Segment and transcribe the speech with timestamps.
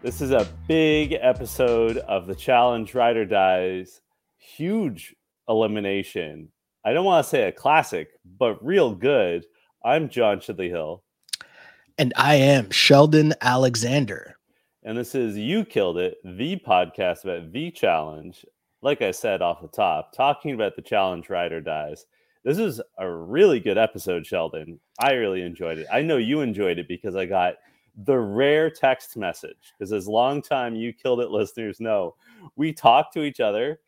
[0.00, 4.00] This is a big episode of the Challenge Ride or Dies.
[4.36, 5.16] Huge
[5.48, 6.50] elimination.
[6.84, 9.44] I don't want to say a classic, but real good.
[9.84, 11.02] I'm John Chidley Hill.
[11.98, 14.36] And I am Sheldon Alexander.
[14.84, 18.46] And this is You Killed It, the podcast about the challenge.
[18.82, 22.06] Like I said off the top, talking about the challenge Ride or Dies.
[22.44, 24.78] This is a really good episode, Sheldon.
[25.00, 25.88] I really enjoyed it.
[25.92, 27.54] I know you enjoyed it because I got
[28.04, 29.72] the rare text message.
[29.78, 32.14] Because as long time You Killed It listeners know,
[32.56, 33.80] we talk to each other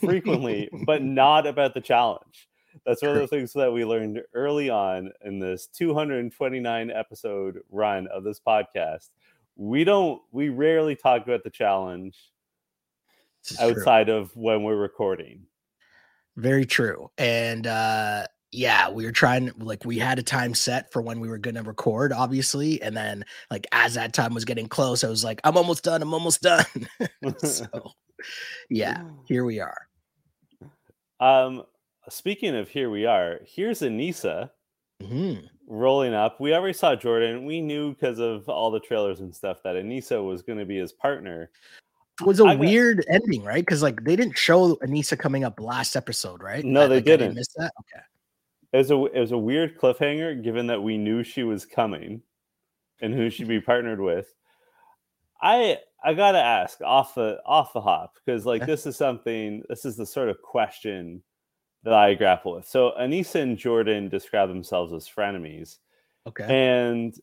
[0.00, 2.48] frequently, but not about the challenge.
[2.86, 8.06] That's one of the things that we learned early on in this 229 episode run
[8.06, 9.10] of this podcast.
[9.56, 12.16] We don't, we rarely talk about the challenge
[13.60, 14.16] outside true.
[14.16, 15.46] of when we're recording.
[16.36, 17.10] Very true.
[17.18, 21.28] And uh yeah, we were trying like we had a time set for when we
[21.28, 22.82] were gonna record, obviously.
[22.82, 26.02] And then like as that time was getting close, I was like, I'm almost done,
[26.02, 26.64] I'm almost done.
[27.38, 27.66] so
[28.68, 29.86] yeah, here we are.
[31.20, 31.62] Um
[32.08, 34.50] speaking of here we are, here's Aneesa
[35.02, 35.46] mm-hmm.
[35.68, 36.40] rolling up.
[36.40, 37.44] We already saw Jordan.
[37.44, 40.78] We knew because of all the trailers and stuff that Aneesa was going to be
[40.78, 41.50] his partner.
[42.20, 43.14] It was a I weird got...
[43.14, 43.64] ending, right?
[43.64, 46.64] Because like they didn't show Aneesa coming up last episode, right?
[46.64, 47.34] No, they like, didn't.
[47.34, 47.72] Miss that.
[47.80, 48.04] Okay.
[48.72, 52.22] It was a it was a weird cliffhanger, given that we knew she was coming,
[53.00, 54.32] and who she'd be partnered with.
[55.42, 59.62] I I gotta ask off the off the hop because like this is something.
[59.68, 61.22] This is the sort of question
[61.82, 62.66] that I grapple with.
[62.66, 65.78] So Aneesa and Jordan describe themselves as frenemies.
[66.26, 66.44] Okay.
[66.44, 67.14] And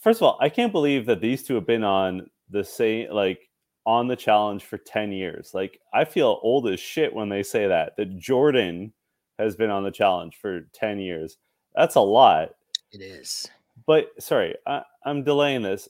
[0.00, 3.48] first of all, I can't believe that these two have been on the same like
[3.86, 5.52] on the challenge for 10 years.
[5.54, 8.92] Like I feel old as shit when they say that that Jordan
[9.38, 11.38] has been on the challenge for 10 years.
[11.74, 12.54] That's a lot.
[12.92, 13.48] It is.
[13.86, 15.88] But sorry, I, am delaying this.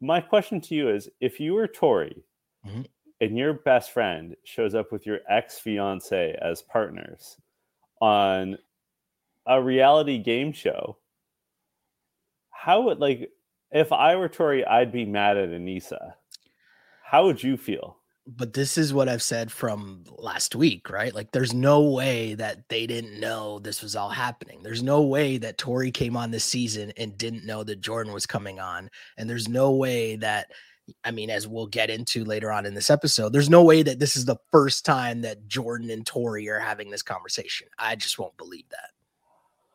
[0.00, 2.24] My question to you is if you were Tori
[2.66, 2.82] mm-hmm
[3.20, 7.36] and your best friend shows up with your ex fiance as partners
[8.00, 8.56] on
[9.46, 10.96] a reality game show,
[12.50, 13.30] how would like
[13.70, 16.14] if I were Tori, I'd be mad at Aneesa.
[17.04, 17.98] How would you feel?
[18.36, 21.14] But this is what I've said from last week, right?
[21.14, 24.62] Like, there's no way that they didn't know this was all happening.
[24.62, 28.26] There's no way that Tori came on this season and didn't know that Jordan was
[28.26, 28.88] coming on.
[29.18, 30.50] And there's no way that
[31.04, 33.98] I mean, as we'll get into later on in this episode, there's no way that
[33.98, 37.68] this is the first time that Jordan and Tori are having this conversation.
[37.78, 38.90] I just won't believe that.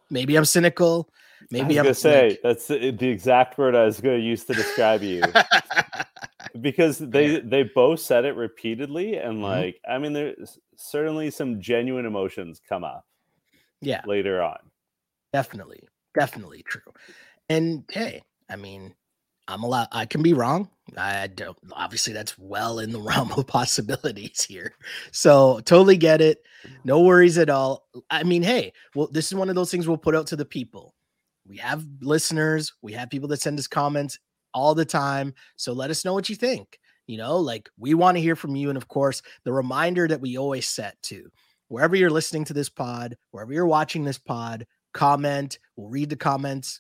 [0.10, 1.10] Maybe I'm cynical.
[1.52, 4.46] Maybe I am gonna say that's eh, the exact word I was going to use
[4.46, 5.22] to describe you,
[6.62, 7.40] because they yeah.
[7.44, 9.44] they both said it repeatedly, and mm-hmm.
[9.44, 13.06] like I mean, there's certainly some genuine emotions come up.
[13.82, 14.58] Yeah, later on,
[15.34, 16.94] definitely, definitely true.
[17.50, 18.96] And hey, I mean,
[19.48, 19.90] I'm allowed.
[19.92, 20.70] I can be wrong.
[20.98, 21.58] I don't.
[21.74, 24.74] Obviously, that's well in the realm of possibilities here.
[25.12, 26.42] So totally get it.
[26.84, 27.88] No worries at all.
[28.10, 30.46] I mean, hey, well, this is one of those things we'll put out to the
[30.46, 30.96] people.
[31.48, 32.74] We have listeners.
[32.82, 34.18] We have people that send us comments
[34.56, 35.36] all the time.
[35.56, 36.80] So let us know what you think.
[37.06, 38.70] You know, like we want to hear from you.
[38.70, 41.30] And of course, the reminder that we always set to
[41.68, 45.60] wherever you're listening to this pod, wherever you're watching this pod, comment.
[45.76, 46.80] We'll read the comments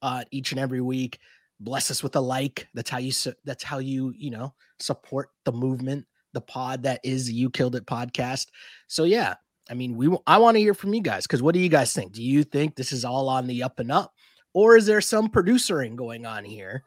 [0.00, 1.18] uh, each and every week
[1.60, 2.66] bless us with a like.
[2.74, 3.12] That's how you
[3.44, 7.86] that's how you, you know, support the movement, the pod that is You Killed It
[7.86, 8.46] podcast.
[8.88, 9.34] So yeah,
[9.70, 11.92] I mean, we I want to hear from you guys cuz what do you guys
[11.92, 12.12] think?
[12.12, 14.12] Do you think this is all on the up and up
[14.52, 16.84] or is there some producering going on here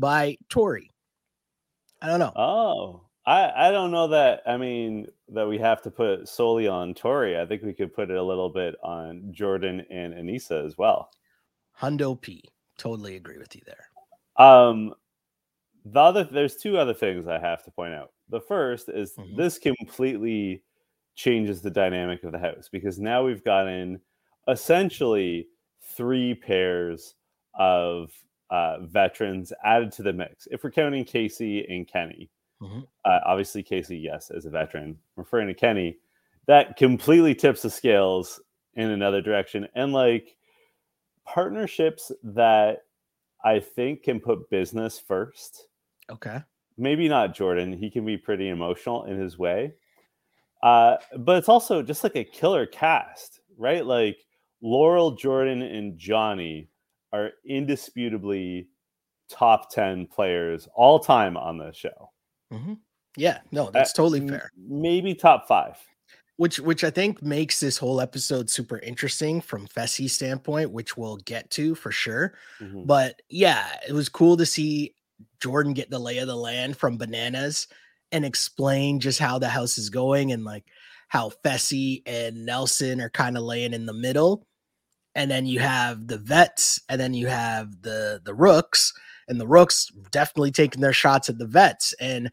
[0.00, 0.90] by Tori?
[2.02, 2.32] I don't know.
[2.34, 6.94] Oh, I I don't know that I mean that we have to put solely on
[6.94, 7.38] Tori.
[7.38, 11.10] I think we could put it a little bit on Jordan and Aneesa as well.
[11.78, 12.42] Hundo P.
[12.78, 14.46] Totally agree with you there.
[14.46, 14.94] Um,
[15.84, 18.12] the other there's two other things I have to point out.
[18.30, 19.36] The first is mm-hmm.
[19.36, 20.62] this completely
[21.14, 24.00] changes the dynamic of the house because now we've gotten
[24.48, 25.48] essentially
[25.82, 27.14] three pairs
[27.54, 28.10] of
[28.50, 30.48] uh, veterans added to the mix.
[30.50, 32.30] If we're counting Kaycee and Kenny,
[32.60, 32.80] mm-hmm.
[33.04, 35.98] uh, obviously Kaycee, yes, as a veteran, referring to Kenny,
[36.46, 38.40] that completely tips the scales
[38.74, 39.68] in another direction.
[39.74, 40.36] And like
[41.24, 42.78] partnerships that
[43.44, 45.66] I think can put business first.
[46.10, 46.38] Okay.
[46.76, 47.72] Maybe not Jordan.
[47.72, 49.74] He can be pretty emotional in his way.
[50.62, 53.84] Uh, but it's also just like a killer cast, right?
[53.84, 54.18] Like
[54.60, 56.68] Laurel, Jordan, and Johnny
[57.12, 58.68] are indisputably
[59.28, 62.10] top 10 players all time on the show.
[62.52, 62.74] Mm-hmm.
[63.16, 64.50] Yeah, no, that's uh, totally fair.
[64.56, 65.76] Maybe top five
[66.40, 71.18] which which I think makes this whole episode super interesting from Fessy's standpoint, which we'll
[71.18, 72.32] get to for sure.
[72.62, 72.84] Mm-hmm.
[72.84, 74.94] But yeah, it was cool to see
[75.42, 77.68] Jordan get the lay of the land from bananas
[78.10, 80.64] and explain just how the house is going and like
[81.08, 84.46] how Fessy and Nelson are kind of laying in the middle.
[85.14, 88.92] And then you have the vets, and then you have the the rooks,
[89.28, 91.94] and the rooks definitely taking their shots at the vets.
[92.00, 92.30] And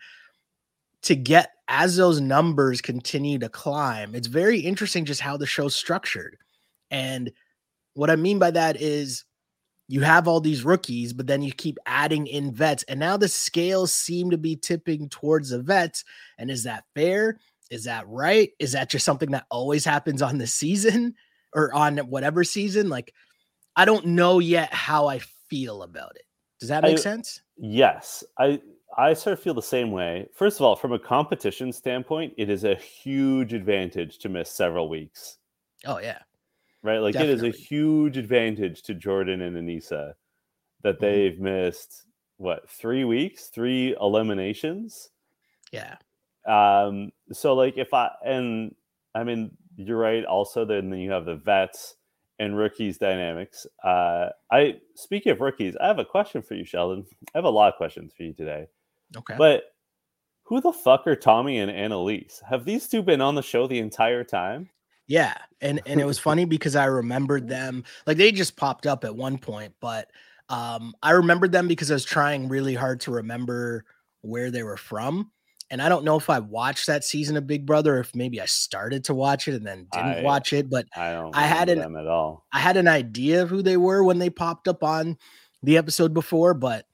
[1.04, 5.76] to get as those numbers continue to climb, it's very interesting just how the show's
[5.76, 6.38] structured.
[6.92, 7.32] And
[7.94, 9.26] what I mean by that is
[9.88, 13.28] you have all these rookies, but then you keep adding in vets, and now the
[13.28, 16.04] scales seem to be tipping towards the vets.
[16.38, 17.40] And is that fair?
[17.72, 18.52] Is that right?
[18.60, 21.16] Is that just something that always happens on the season
[21.58, 22.88] or on whatever season?
[22.88, 23.14] Like,
[23.76, 26.24] I don't know yet how I feel about it.
[26.60, 27.42] Does that make I- sense?
[27.58, 28.62] Yes, I
[28.98, 30.28] I sort of feel the same way.
[30.34, 34.88] First of all, from a competition standpoint, it is a huge advantage to miss several
[34.90, 35.38] weeks,
[35.86, 36.20] Oh yeah,
[36.84, 37.00] right?
[37.00, 40.14] Like it is a huge advantage to Jordan and Aneesa
[40.84, 41.00] that Mhm.
[41.02, 42.06] they've missed
[42.38, 45.10] what three weeks, three eliminations.
[45.72, 45.98] yeah,
[46.46, 48.74] Um, so like if I and
[49.16, 50.26] I mean you're right.
[50.26, 51.96] Also, then you have the vets
[52.40, 53.66] and rookies dynamics.
[53.84, 57.06] Uh, I speaking of rookies, I have a question for you, Sheldon.
[57.34, 58.68] I have a lot of questions for you today.
[59.16, 59.36] okay.
[59.38, 59.64] But
[60.44, 62.42] who the fuck are Tommy and Annalise?
[62.50, 64.70] Have these two been on the show the entire time?
[65.08, 69.04] Yeah, and and it was funny because I remembered them like they just popped up
[69.04, 70.10] at one point, but
[70.50, 73.86] um I remembered them because I was trying really hard to remember
[74.22, 75.32] where they were from.
[75.70, 78.40] And I don't know if I watched that season of Big Brother or if maybe
[78.40, 81.36] I started to watch it and then didn't I- watch it, but I don't.
[81.36, 82.46] I had an- them at all.
[82.54, 85.18] I had an idea of who they were when they popped up on
[85.64, 86.86] the episode before, but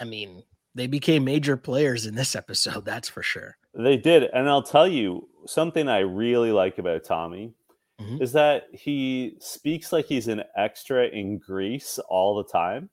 [0.00, 0.42] I mean,
[0.74, 3.56] they became major players in this episode, that's for sure.
[3.74, 7.52] They did, and I'll tell you something I really like about Tommy
[8.00, 8.22] Mhm.
[8.22, 12.88] is that he speaks like he's an extra in Grease all the time,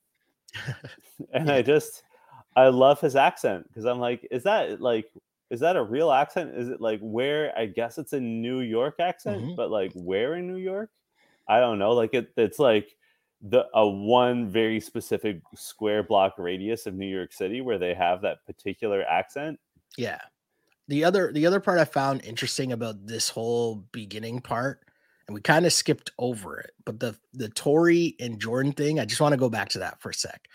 [1.33, 2.03] and I just
[2.55, 5.09] I love his accent because I'm like, is that like
[5.49, 6.55] is that a real accent?
[6.55, 7.57] Is it like where?
[7.57, 9.55] I guess it's a New York accent, Mhm.
[9.55, 10.91] but like where in New York?
[11.47, 11.91] I don't know.
[11.91, 12.95] Like it, it's like
[13.41, 18.21] the a one very specific square block radius of New York City where they have
[18.21, 19.59] that particular accent.
[19.97, 20.21] Yeah.
[20.87, 24.81] The other the other part I found interesting about this whole beginning part,
[25.27, 29.05] and we kind of skipped over it, but the the Tori and Jordan thing, I
[29.05, 30.47] just want to go back to that for a sec.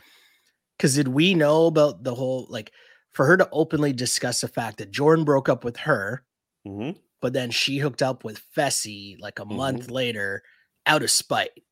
[0.79, 2.73] Cause did we know about the whole like
[3.15, 6.23] for her to openly discuss the fact that Jordan broke up with her,
[6.65, 6.91] hmm
[7.21, 10.43] but then she hooked up with Fessy like a month later
[10.85, 11.63] out of spite.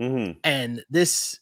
[0.00, 1.38] hmm And this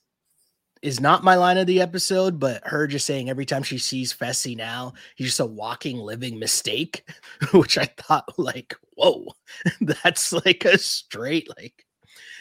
[0.83, 4.13] is not my line of the episode, but her just saying every time she sees
[4.13, 7.09] Fessy now, he's just a walking, living mistake,
[7.55, 9.29] which I thought, like, whoa,
[9.81, 11.87] that's like a straight, like,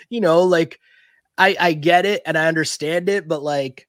[0.10, 0.78] you know, like
[1.38, 3.88] I I get it and I understand it, but like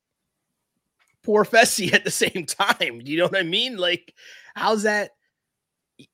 [1.25, 3.01] poor Fessy at the same time.
[3.01, 3.77] Do you know what I mean?
[3.77, 4.15] Like,
[4.55, 5.11] how's that?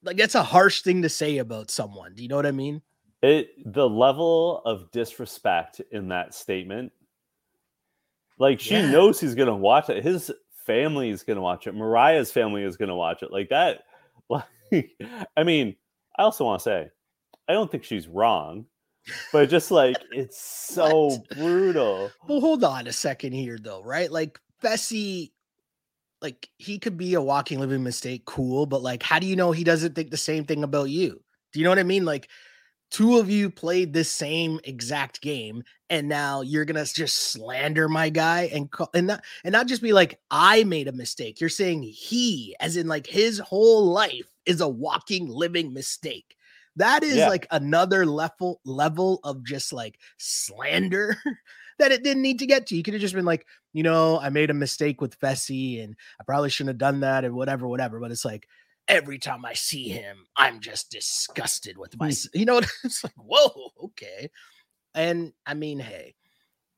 [0.03, 2.15] Like, that's a harsh thing to say about someone.
[2.15, 2.81] Do you know what I mean?
[3.23, 6.93] It the level of disrespect in that statement.
[8.39, 8.91] Like she Yeah.
[8.91, 10.03] knows he's gonna watch it.
[10.03, 10.31] His
[10.67, 11.75] family is gonna watch it.
[11.75, 13.31] Mariah's family is gonna watch it.
[13.31, 13.83] Like that.
[14.73, 14.97] Like,
[15.37, 15.75] I mean,
[16.17, 16.89] I also want to say,
[17.49, 18.67] I don't think she's wrong,
[19.33, 22.13] but just like it's so brutal.
[22.29, 24.09] Well, hold on a second here, though, right?
[24.13, 25.33] Like Fessy,
[26.23, 29.53] like he could be a walking living mistake, cool, but like, how do you know
[29.53, 31.23] he doesn't think the same thing about you?
[31.53, 32.05] Do you know what I mean?
[32.05, 32.29] Like,
[32.91, 38.11] two of you played this same exact game, and now you're gonna just slander my
[38.11, 41.41] guy and call, and not and not just be like, I made a mistake.
[41.41, 46.37] You're saying he, as in like his whole life, is a walking living mistake.
[46.77, 47.29] That is Yeah.
[47.29, 51.17] like another level level of just like slander
[51.79, 52.77] that it didn't need to get to.
[52.77, 55.95] You could have just been like, you know, I made a mistake with Fessy and
[56.21, 58.01] I probably shouldn't have done that and whatever, whatever.
[58.01, 58.47] But it's like
[58.89, 62.05] every time I see him, I'm just disgusted with Hmm.
[62.05, 62.31] myself.
[62.35, 64.31] You know, it's like, whoa, okay.
[64.95, 66.15] And I mean, hey,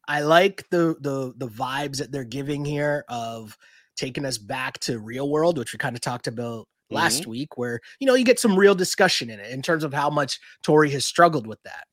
[0.06, 3.56] I like the the the vibes that they're giving here of
[3.96, 7.80] taking us back to real world, which we kind of talked about last week, where
[8.00, 10.90] you know you get some real discussion in it in terms of how much Tori
[10.90, 11.84] has struggled with that.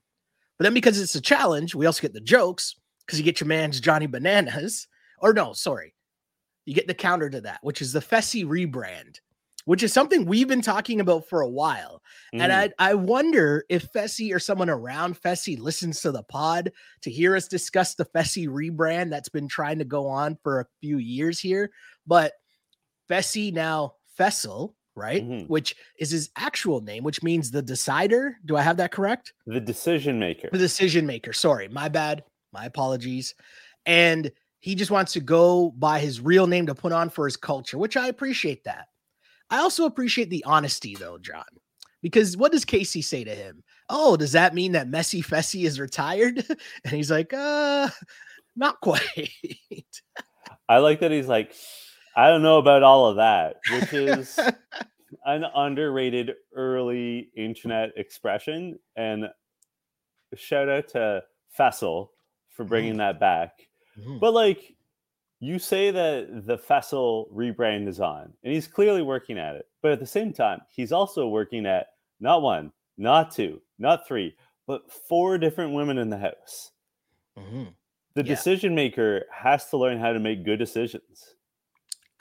[0.58, 2.76] But then because it's a challenge, we also get the jokes
[3.06, 4.89] because you get your man's Johnny Bananas,
[5.22, 5.96] or no, sorry,
[6.66, 9.20] you get the counter to that, which is the Fessy rebrand,
[9.66, 12.02] which is something we've been talking about for a while.
[12.38, 12.56] And Mhm.
[12.80, 16.72] I I wonder if Fessy or someone around Fessy listens to the pod
[17.02, 20.66] to hear us discuss the Fessy rebrand that's been trying to go on for a
[20.82, 21.72] few years here.
[22.08, 22.34] But
[23.10, 25.28] Fessy now Faysal, right?
[25.28, 25.48] Mhm.
[25.48, 28.38] Which is his actual name, which means the decider.
[28.46, 29.34] Do I have that correct?
[29.46, 30.50] the decision maker.
[30.52, 31.34] The decision maker.
[31.34, 32.24] Sorry, my bad.
[32.52, 33.36] My apologies.
[33.86, 37.38] And he just wants to go by his real name to put on for his
[37.38, 38.88] culture, which I appreciate that.
[39.50, 41.46] I also appreciate the honesty though, John.
[42.02, 43.64] Because what does Kaycee say to him?
[43.90, 46.46] Oh, does that mean that Messy Fessy is retired?
[46.86, 47.90] And he's like, uh,
[48.56, 49.30] not quite.
[50.70, 51.54] I like that he's like,
[52.16, 54.40] I don't know about all of that, which is
[55.26, 58.78] an underrated early internet expression.
[58.96, 59.28] And
[60.36, 61.24] shout out to
[61.58, 62.10] Faysal
[62.52, 62.98] for bringing mm.
[62.98, 63.69] that back.
[64.06, 64.20] Mm.
[64.20, 64.76] But like,
[65.40, 69.68] you say that the Faysal rebrand is on, and he's clearly working at it.
[69.82, 71.88] But at the same time, he's also working at
[72.20, 74.36] not one, not two, not three,
[74.68, 76.72] but four different women in the house.
[77.38, 77.64] Mm-hmm.
[78.16, 78.36] The yeah.
[78.36, 81.36] decision maker has to learn how to make good decisions.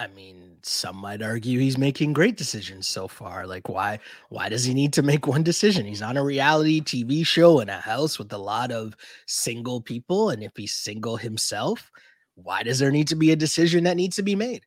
[0.00, 3.46] I mean, some might argue he's making great decisions so far.
[3.46, 5.86] Like, why why does he need to make one decision?
[5.86, 10.30] He's on a reality TV show in a house with a lot of single people,
[10.30, 11.90] and if he's single himself,
[12.36, 14.64] why does there need to be a decision that needs to be made?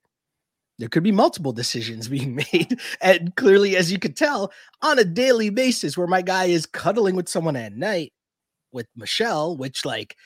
[0.79, 2.79] There could be multiple decisions being made.
[3.01, 7.15] And clearly, as you could tell, on a daily basis, where my guy is cuddling
[7.15, 8.13] with someone at night
[8.73, 10.17] with Michelle, which like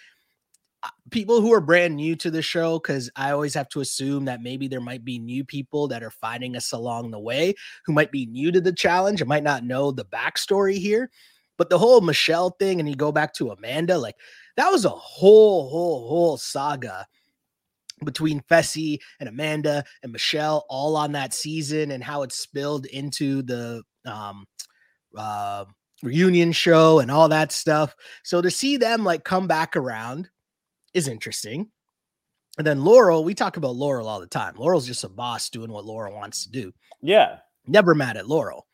[1.11, 4.41] people who are brand new to the show, because I always have to assume that
[4.41, 7.53] maybe there might be new people that are finding us along the way
[7.85, 11.11] who might be new to the challenge and might not know the backstory here.
[11.57, 14.15] But the whole Michelle thing, and you go back to Amanda, like
[14.57, 17.05] that was a whole, whole, whole saga
[18.03, 23.41] between Fessy and Amanda and Michelle all on that season and how it spilled into
[23.41, 24.45] the um
[25.17, 25.63] uh
[26.03, 27.95] reunion show and all that stuff.
[28.23, 30.29] So to see them like come back around
[30.95, 31.69] is interesting.
[32.57, 34.55] And then Laurel, we talk about Laurel all the time.
[34.55, 36.73] Laurel's just a boss doing what Laurel wants to do.
[37.01, 37.39] Yeah.
[37.67, 38.65] Never mad at Laurel.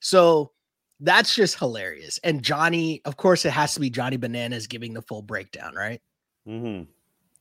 [0.00, 0.52] So
[1.00, 2.20] that's just hilarious.
[2.22, 6.02] And Johnny, of course, it has to be Johnny Bananas giving the full breakdown, right?
[6.46, 6.84] Mm-hmm.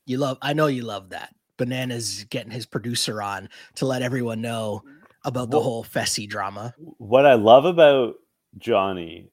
[0.05, 1.35] You love, I know you love that.
[1.57, 4.81] Bananas getting his producer on to let everyone know
[5.25, 6.73] about the well, whole Fessy drama.
[6.77, 8.15] What I love about
[8.57, 9.27] Johnny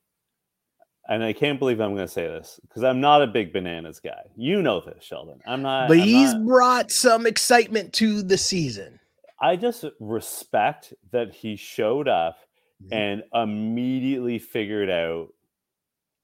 [1.08, 4.00] and I can't believe I'm going to say this because I'm not a big bananas
[4.00, 4.22] guy.
[4.36, 5.40] You know this, Sheldon.
[5.46, 5.88] I'm not.
[5.88, 8.98] But I'm he's not, brought some excitement to the season.
[9.40, 12.38] I just respect that he showed up
[12.82, 12.92] mm-hmm.
[12.92, 15.28] and immediately figured out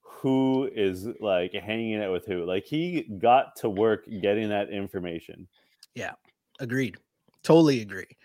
[0.01, 2.45] who is like hanging out with who.
[2.45, 5.47] Like he got to work getting that information.
[5.95, 6.13] Yeah,
[6.59, 6.97] agreed.
[7.43, 8.17] Totally agree.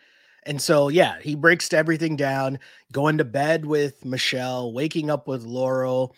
[0.45, 2.59] And so, yeah, he breaks everything down,
[2.93, 6.15] going to bed with Michelle, waking up with Laurel,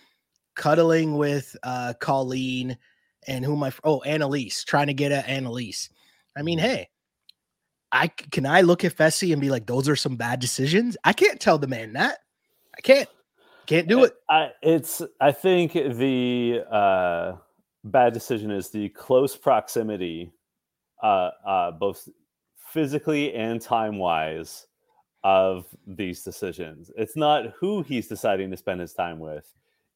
[0.61, 2.77] cuddling with uh Colleen
[3.27, 5.89] and who my oh Annalise trying to get at Annalise.
[6.37, 6.69] I mean, mm-hmm.
[6.69, 6.91] hey,
[7.91, 10.99] I can I look at Fessy and be like, those are some bad decisions.
[11.03, 12.19] I can't tell the man that.
[12.77, 13.09] I can't.
[13.67, 14.13] Can't do it.
[14.29, 17.37] I it's I think the uh
[17.85, 20.31] bad decision is the close proximity
[21.03, 22.07] uh uh both
[22.69, 24.67] physically and time wise
[25.25, 26.91] of these decisions.
[26.99, 29.51] It's not who he's deciding to spend his time with.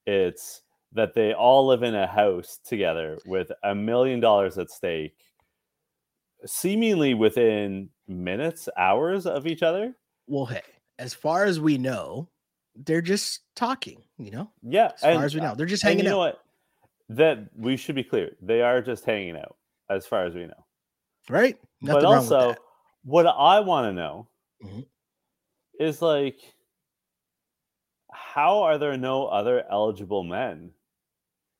[0.07, 5.17] It's that they all live in a house together with a million dollars at stake,
[6.47, 9.95] seemingly within minutes, hours of each other.
[10.27, 10.63] Well, hey,
[10.99, 12.29] as far as we know,
[12.77, 14.51] they're just talking, you know?
[14.63, 14.93] Yeah.
[14.97, 16.13] As and, far as we know, they're just hanging you out.
[16.13, 16.41] Know what?
[17.09, 18.37] That we should be clear.
[18.41, 19.57] They are just hanging out,
[19.91, 20.65] as far as we know.
[21.29, 21.59] Right.
[21.81, 22.55] Nothing but also,
[23.05, 24.29] what I want to know
[24.65, 24.81] mm-hmm.
[25.81, 26.39] is like,
[28.15, 30.71] how are there no other eligible men?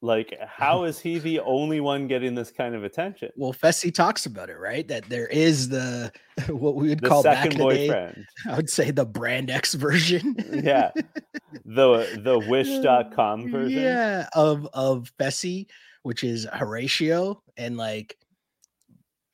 [0.01, 3.31] Like, how is he the only one getting this kind of attention?
[3.37, 4.87] Well, Fessy talks about it, right?
[4.87, 6.13] That there is the
[6.49, 8.15] what we would the call second boyfriend.
[8.15, 10.37] Day, I would say the brand X version.
[10.39, 10.91] Uh, yeah.
[11.65, 13.81] The the uh, wish.com version.
[13.83, 15.69] Yeah, of of Fessy,
[16.03, 17.43] which is Horatio.
[17.57, 18.19] And like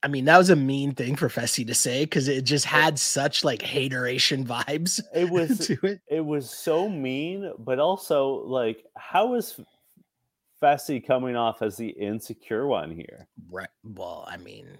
[0.03, 2.97] I mean, that was a mean thing for Fessy to say because it just had
[2.97, 4.99] such like hateration vibes.
[5.13, 6.01] It was to it.
[6.07, 9.59] It was so mean, but also like, how is
[10.61, 13.27] Fessy coming off as the insecure one here?
[13.49, 13.69] Right.
[13.83, 14.79] Well, I mean,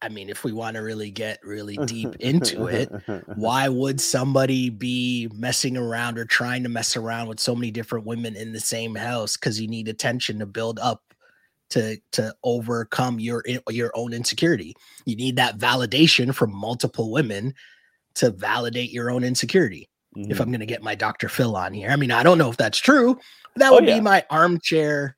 [0.00, 2.90] I mean, if we want to really get really deep into it,
[3.36, 8.06] why would somebody be messing around or trying to mess around with so many different
[8.06, 9.36] women in the same house?
[9.36, 11.05] Because you need attention to build up
[11.70, 14.74] to to overcome your your own insecurity.
[15.04, 17.54] You need that validation from multiple women
[18.16, 19.88] to validate your own insecurity.
[20.16, 20.30] Mm-hmm.
[20.30, 21.28] If I'm going to get my Dr.
[21.28, 23.18] Phil on here, I mean, I don't know if that's true.
[23.56, 23.96] that oh, would yeah.
[23.96, 25.16] be my armchair,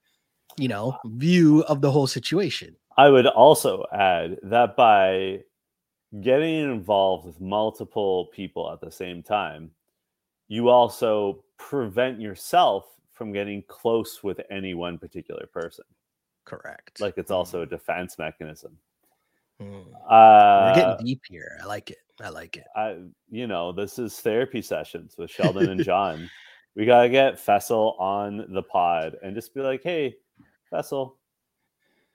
[0.57, 2.75] you know, view of the whole situation.
[2.97, 5.43] I would also add that by
[6.21, 9.71] getting involved with multiple people at the same time,
[10.49, 15.85] you also prevent yourself from getting close with any one particular person.
[16.49, 17.00] Correct.
[17.00, 18.76] like it's also a defense mechanism.
[19.61, 19.85] Mm.
[20.09, 21.59] Uh, We're getting deep here.
[21.62, 21.99] I like it.
[22.23, 22.64] I like it.
[22.76, 22.97] I,
[23.31, 26.31] you know, this is therapy sessions with Sheldon and John.
[26.76, 30.17] we gotta get Faysal on the pod and just be like, "Hey,
[30.73, 31.14] Faysal,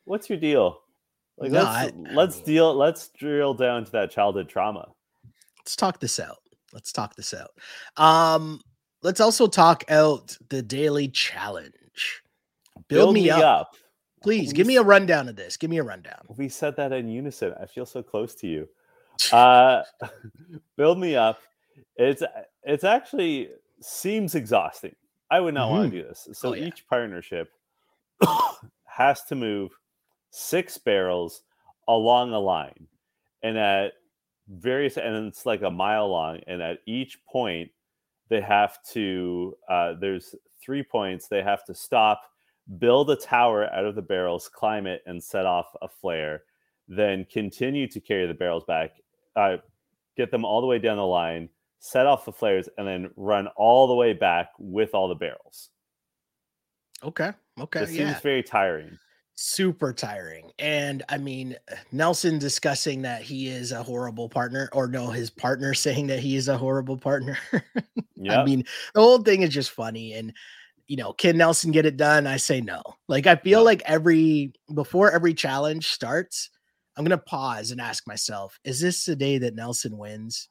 [0.05, 0.79] what's your deal?
[1.37, 2.73] Like, No, let's I- I let's mean- deal.
[2.75, 4.87] Let's drill down to that childhood trauma.
[5.59, 6.39] Let's talk this out.
[6.73, 7.51] Let's talk this out.
[7.97, 8.59] Um,
[9.01, 12.23] let's also talk out the daily challenge.
[12.87, 13.75] Build, me, up.
[14.23, 15.57] Please give me a rundown of this.
[15.57, 16.25] Give me a rundown.
[16.37, 17.53] We said that in unison.
[17.61, 18.67] I feel so close to you.
[19.31, 19.83] Uh,
[20.77, 21.39] build me up.
[21.97, 22.23] It's
[22.63, 23.49] it's actually
[23.81, 24.95] seems exhausting.
[25.29, 26.27] I would not want to do this.
[26.33, 26.65] So Oh, yeah.
[26.65, 27.51] each partnership
[28.85, 29.71] has to move
[30.29, 31.43] six barrels
[31.87, 32.87] along a line,
[33.41, 33.93] and at
[34.47, 37.69] various and it's like a mile long, and at each point
[38.29, 39.55] they have to.
[39.69, 41.27] Uh, there's three points.
[41.27, 42.21] They have to stop,
[42.79, 46.43] build a tower out of the barrels, climb it, and set off a flare.
[46.87, 48.91] Then continue to carry the barrels back,
[49.35, 49.57] uh,
[50.17, 53.47] get them all the way down the line, set off the flares, and then run
[53.55, 55.69] all the way back with all the barrels.
[57.03, 57.31] Okay.
[57.59, 57.81] Okay.
[57.81, 58.97] It seems very tiring.
[59.35, 60.51] Super tiring.
[60.59, 61.55] And I mean,
[61.91, 66.35] Nelson discussing that he is a horrible partner, or no, his partner saying that he
[66.35, 67.37] is a horrible partner.
[68.15, 70.13] Yeah, I mean, the whole thing is just funny.
[70.13, 70.33] And
[70.87, 72.27] you know, can Nelson get it done?
[72.27, 72.81] I say no.
[73.07, 76.49] Like I feel like every before every challenge starts,
[76.97, 80.47] I'm gonna pause and ask myself, is this the day that Nelson wins?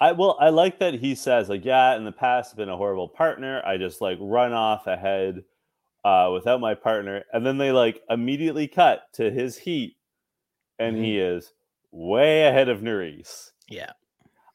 [0.00, 2.76] I well, I like that he says like, yeah, in the past, I've been a
[2.76, 3.62] horrible partner.
[3.66, 5.44] I just like run off ahead
[6.04, 9.96] uh, without my partner, and then they like immediately cut to his heat,
[10.78, 11.04] and Mhm.
[11.04, 11.52] he is
[11.92, 13.50] way ahead of Nurys.
[13.68, 13.92] Yeah.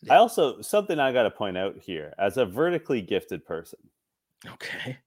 [0.09, 3.79] I also something I got to point out here as a vertically gifted person,
[4.53, 4.97] Okay.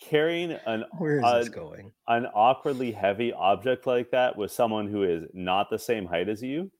[0.00, 1.92] carrying an Where is Uh, this going?
[2.06, 6.42] an awkwardly heavy object like that with someone who is not the same height as
[6.42, 6.70] you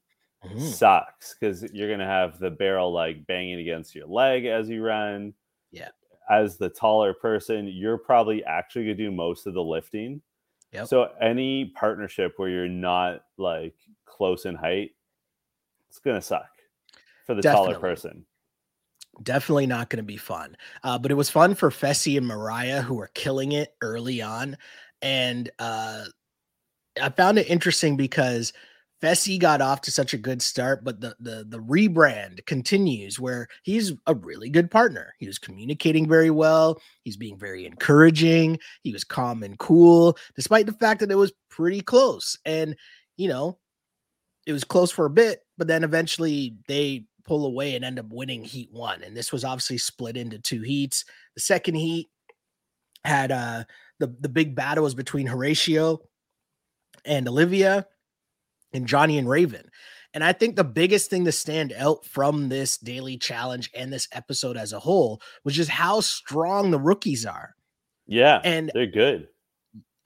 [0.44, 0.60] Mhm.
[0.60, 5.34] sucks because you're gonna have the barrel like banging against your leg as you run.
[5.72, 5.90] Yeah.
[6.30, 10.22] As the taller person, you're probably actually gonna do most of the lifting.
[10.72, 10.86] Yep.
[10.86, 14.94] So any partnership where you're not like close in height,
[15.88, 16.50] it's gonna suck
[17.26, 18.24] for the taller person.
[19.22, 20.56] Definitely not going to be fun.
[20.82, 24.56] Uh, but it was fun for Fessy and Mariah, who were killing it early on.
[25.02, 26.04] And uh,
[27.00, 28.52] I found it interesting because
[29.00, 33.46] Fessy got off to such a good start, but the, the the rebrand continues where
[33.62, 35.14] he's a really good partner.
[35.18, 36.80] He was communicating very well.
[37.04, 38.58] He's being very encouraging.
[38.82, 42.36] He was calm and cool, despite the fact that it was pretty close.
[42.44, 42.76] And
[43.16, 43.58] you know,
[44.46, 48.06] it was close for a bit, but then eventually they pull away and end up
[48.08, 49.02] winning heat one.
[49.02, 51.04] And this was obviously split into two heats.
[51.34, 52.08] The second heat
[53.04, 53.64] had uh
[54.00, 56.00] the, the big battle was between Horatio
[57.04, 57.86] and Olivia
[58.72, 59.68] and Johnny and Raven.
[60.14, 64.08] And I think the biggest thing to stand out from this daily challenge and this
[64.12, 67.54] episode as a whole was just how strong the rookies are.
[68.06, 69.28] Yeah, And they're good.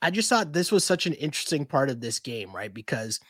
[0.01, 2.73] I just thought this was such an interesting part of this game, right?
[2.73, 3.21] Because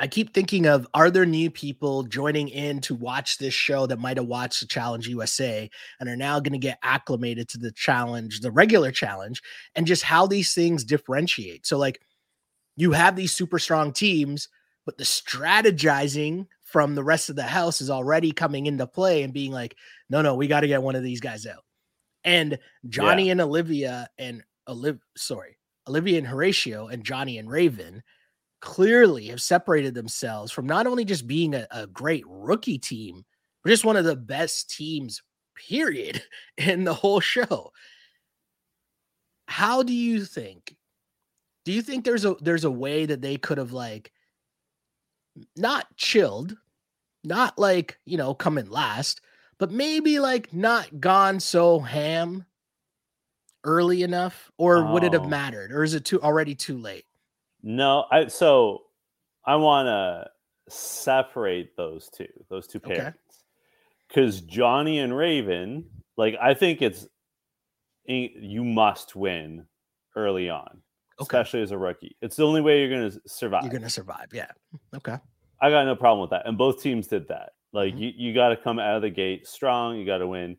[0.00, 4.00] I keep thinking of are there new people joining in to watch this show that
[4.00, 7.70] might have watched the Challenge USA and are now going to get acclimated to the
[7.70, 9.40] challenge, the regular challenge,
[9.76, 11.64] and just how these things differentiate.
[11.64, 12.00] So, like,
[12.76, 14.48] you have these super strong teams,
[14.84, 19.32] but the strategizing from the rest of the house is already coming into play and
[19.32, 19.76] being like,
[20.10, 21.62] no, no, we got to get one of these guys out.
[22.24, 28.02] And Johnny and Olivia and Oliv, sorry, Olivia and Horatio and Johnny and Raven
[28.64, 33.24] clearly have separated themselves from not only just being a, a great rookie team,
[33.62, 35.22] but just one of the best teams,
[35.54, 36.24] period,
[36.56, 37.72] in the whole show.
[39.48, 40.76] How do you think?
[41.64, 44.12] Do you think there's a there's a way that they could have like
[45.56, 46.56] not chilled,
[47.24, 49.22] not like you know coming last,
[49.58, 52.46] but maybe like not gone so ham
[53.64, 55.26] early enough, or would it have Oh.
[55.26, 57.04] mattered, or is it too already too late?
[57.66, 58.82] No, I so
[59.46, 60.30] I want to
[60.68, 63.00] separate those two, those two Okay.
[63.00, 63.14] pairings,
[64.06, 65.86] because Johnny and Raven,
[66.18, 67.08] like I think it's
[68.06, 69.64] you must win
[70.14, 70.82] early on,
[71.18, 71.38] Okay.
[71.38, 72.14] especially as a rookie.
[72.20, 73.64] It's the only way you're going to survive.
[73.64, 74.50] You're gonna survive, yeah.
[74.94, 75.16] Okay,
[75.62, 77.52] I got no problem with that, and both teams did that.
[77.72, 77.98] Like Mhm.
[77.98, 79.96] you, you got to come out of the gate strong.
[79.96, 80.58] You got to win.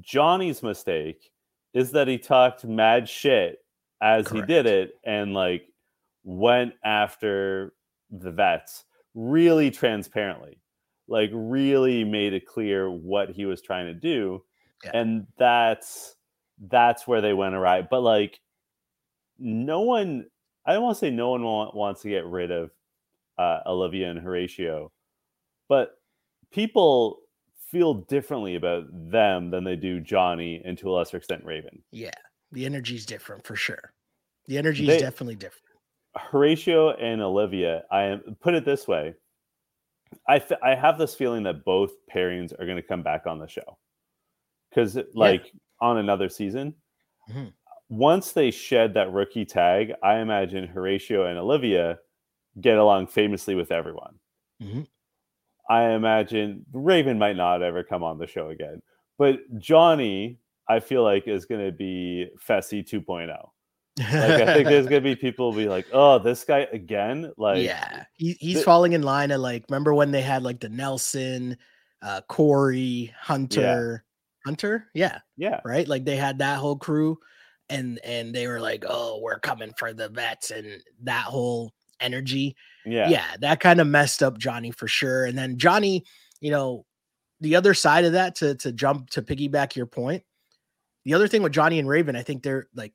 [0.00, 1.30] Johnny's mistake
[1.74, 3.64] is that he talked mad shit
[4.02, 5.69] as he did it, and like
[6.24, 7.72] went after
[8.10, 10.60] the vets really transparently,
[11.08, 14.42] like really made it clear what he was trying to do,
[14.84, 14.90] Yeah.
[14.94, 16.16] and that's
[16.68, 17.82] that's where they went awry.
[17.82, 18.40] But like
[19.38, 20.26] no one
[20.66, 22.70] I don't want to say no one want, wants to get rid of
[23.38, 24.92] uh, Olivia and Horatio,
[25.68, 25.98] but
[26.52, 27.20] people
[27.70, 31.82] feel differently about them than they do Johnny and to a lesser extent Raven.
[31.92, 32.10] Yeah,
[32.52, 33.92] the energy's different for sure.
[34.46, 35.64] The energy is definitely different.
[36.16, 39.14] Horatio and Olivia, I am put it this way.
[40.28, 43.38] I f- I have this feeling that both pairings are going to come back on
[43.38, 43.78] the show
[44.68, 45.60] because like yeah.
[45.80, 46.74] on another season.
[47.30, 47.46] Mm-hmm.
[47.88, 51.98] Once they shed that rookie tag, I imagine Horatio and Olivia
[52.60, 54.14] get along famously with everyone.
[54.62, 54.82] Mm-hmm.
[55.68, 58.82] I imagine Raven might not ever come on the show again,
[59.18, 63.36] but Johnny, I feel like is going to be Fessy 2.0.
[64.00, 68.04] like I think there's gonna be people be like, "Oh, this guy again!" Like, yeah,
[68.16, 71.56] he, he's th- falling in line of like, remember when they had like the Nelson,
[72.02, 74.48] uh, Corey, Hunter, yeah.
[74.48, 75.86] Hunter, yeah, yeah, right.
[75.86, 77.18] Like they had that whole crew,
[77.68, 82.56] and and they were like, "Oh, we're coming for the vets," and that whole energy.
[82.84, 83.08] Yeah.
[83.08, 83.26] Yeah.
[83.40, 85.26] That kind of messed up Johnny for sure.
[85.26, 86.04] And then Johnny,
[86.40, 86.86] you know,
[87.40, 90.22] the other side of that to to jump to piggyback your point.
[91.04, 92.92] The other thing with Johnny and Raven, I think they're like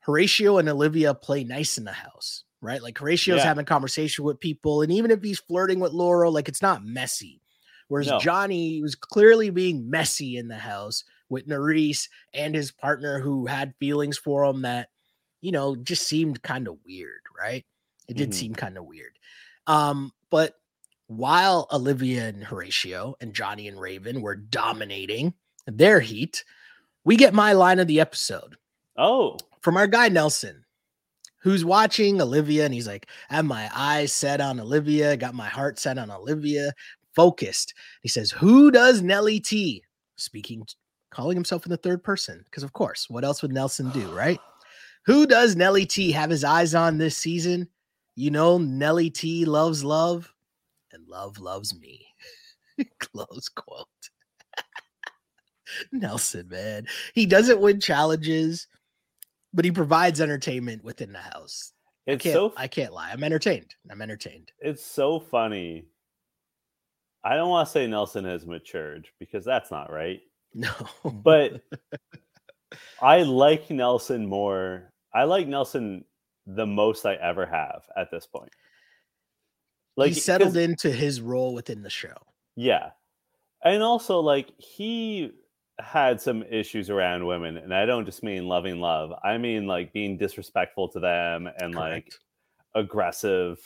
[0.00, 2.82] Horatio and Olivia play nice in the house, right?
[2.82, 3.44] Like Horatio's yeah.
[3.44, 7.40] having conversation with people, and even if he's flirting with Laurel, like it's not messy.
[7.88, 8.18] Whereas no.
[8.18, 13.74] Johnny was clearly being messy in the house with Nurys and his partner who had
[13.80, 14.90] feelings for him that,
[15.40, 17.64] you know, just seemed kind of weird, right?
[18.06, 18.38] It did mm-hmm.
[18.38, 19.18] seem kind of weird.
[19.66, 20.54] Um, but
[21.06, 25.34] while Olivia and Horatio and Johnny and Raven were dominating
[25.66, 26.44] their heat,
[27.04, 28.56] we get my line of the episode.
[28.96, 30.64] Oh, from our guy Nelson,
[31.42, 35.48] who's watching Olivia, and he's like, I have my eyes set on Olivia, got my
[35.48, 36.72] heart set on Olivia,
[37.14, 37.74] focused.
[38.02, 39.82] He says, Who does Nelly T?
[40.16, 40.66] Speaking,
[41.10, 44.40] calling himself in the third person, because of course, what else would Nelson do, right?
[45.06, 47.68] Who does Nelly T have his eyes on this season?
[48.14, 50.32] You know, Nelly T loves love
[50.92, 52.06] and love loves me.
[53.00, 53.86] Close quote.
[55.92, 56.86] Nelson, man.
[57.14, 58.66] He doesn't win challenges,
[59.52, 61.72] but he provides entertainment within the house.
[62.06, 63.10] It's I so I can't lie.
[63.10, 63.74] I'm entertained.
[63.90, 64.50] I'm entertained.
[64.60, 65.86] It's so funny.
[67.24, 70.20] I don't want to say Nelson has matured because that's not right.
[70.54, 70.70] No.
[71.04, 71.60] but
[73.02, 74.94] I like Nelson more.
[75.14, 76.06] I like Nelson
[76.46, 78.50] the most I ever have at this point.
[79.98, 82.16] Like he settled into his role within the show.
[82.56, 82.90] Yeah.
[83.62, 85.32] And also like he
[85.80, 89.12] had some issues around women and I don't just mean loving love.
[89.22, 91.74] I mean like being disrespectful to them and Correct.
[91.74, 92.12] like
[92.74, 93.60] aggressive.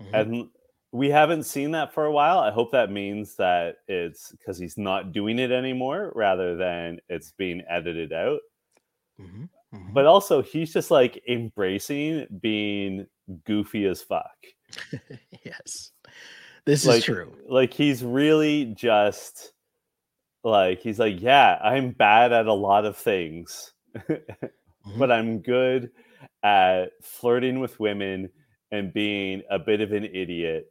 [0.00, 0.14] Mm-hmm.
[0.14, 0.48] And
[0.92, 2.38] we haven't seen that for a while.
[2.38, 7.32] I hope that means that it's because he's not doing it anymore rather than it's
[7.32, 8.40] being edited out.
[9.20, 9.44] Mm-hmm.
[9.74, 9.92] Mm-hmm.
[9.92, 13.06] But also, he's just like embracing being
[13.44, 14.34] goofy as fuck.
[15.44, 15.92] yes,
[16.64, 17.32] this like, is true.
[17.48, 19.52] Like, he's really just
[20.44, 24.98] like, he's like, yeah, I'm bad at a lot of things, mm-hmm.
[24.98, 25.90] but I'm good
[26.42, 28.30] at flirting with women
[28.72, 30.68] and being a bit of an idiot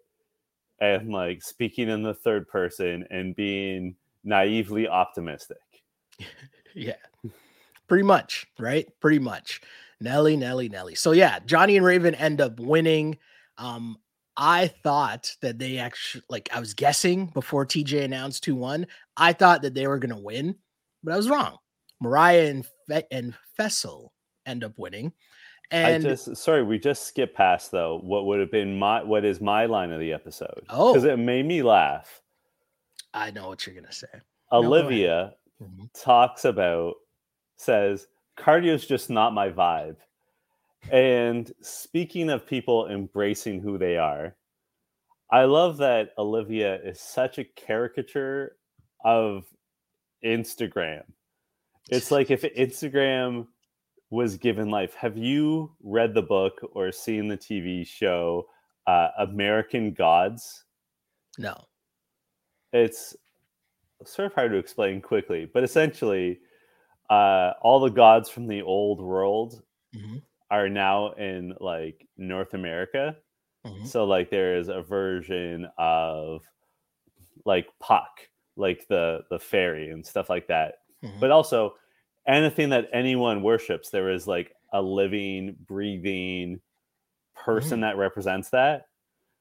[0.80, 5.58] and like speaking in the third person and being naively optimistic.
[6.74, 6.94] yeah
[7.90, 8.88] pretty much, right?
[9.02, 9.60] Pretty much.
[10.00, 10.96] Nelly, Nelly, Nelly.
[10.96, 13.18] So yeah, Johnny and Raven end up winning.
[13.58, 13.98] Um,
[14.42, 18.86] I thought that they actually like I was guessing before TJ announced 2-1.
[19.18, 20.56] I thought that they were gonna win,
[21.04, 21.58] but I was wrong.
[22.00, 24.08] Mariah and Fe- and Fessy
[24.46, 25.12] end up winning.
[25.72, 29.26] And I just sorry, we just skipped past though what would have been my what
[29.26, 30.64] is my line of the episode.
[30.70, 32.22] Oh, because it made me laugh.
[33.14, 34.08] I know what you're gonna say.
[34.54, 35.84] Olivia no, mm-hmm.
[35.94, 36.96] talks about
[37.58, 39.98] says cardio is just not my vibe.
[40.92, 44.36] And speaking of people embracing who they are,
[45.32, 48.56] I love that Olivia is such a caricature
[49.06, 49.46] of
[50.26, 51.04] Instagram.
[51.90, 53.48] It's like if Instagram
[54.10, 54.94] was given life.
[54.96, 58.48] Have you read the book or seen the TV show
[58.88, 60.66] uh, American Gods?
[61.38, 61.56] No.
[62.74, 63.16] It's
[64.06, 66.40] sort of hard to explain quickly, but essentially,
[67.10, 69.62] uh, all the gods from the old world
[69.96, 70.18] mm-hmm.
[70.52, 73.16] Are now in like North America.
[73.66, 73.86] Mm-hmm.
[73.86, 76.44] So like there is a version of
[77.46, 78.10] like Puck,
[78.56, 80.76] like the the fairy and stuff like that.
[81.04, 81.20] Mm-hmm.
[81.20, 81.76] But also
[82.28, 86.60] anything that anyone worships, there is like a living, breathing
[87.36, 87.82] person mm-hmm.
[87.82, 88.86] that represents that.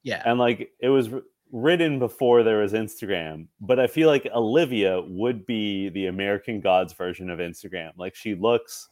[0.03, 0.21] Yeah.
[0.25, 1.09] And like it was
[1.51, 6.93] written before there was Instagram, but I feel like Olivia would be the American Gods
[6.93, 7.91] version of Instagram.
[7.97, 8.87] Like she looks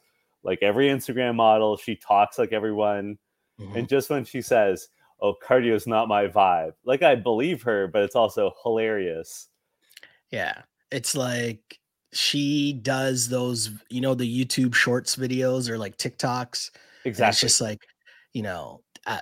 [0.47, 1.77] like every Instagram model.
[1.77, 3.19] She talks like everyone.
[3.59, 3.75] Mhm.
[3.75, 4.87] And just when she says,
[5.19, 9.49] "Oh, cardio's not my vibe," like I believe her, but it's also hilarious.
[10.31, 10.61] Yeah.
[10.91, 11.79] It's like
[12.13, 16.71] she does those, you know, the YouTube shorts videos or like TikToks.
[17.05, 17.29] Exactly.
[17.29, 17.79] It's just like,
[18.33, 19.19] you know, I,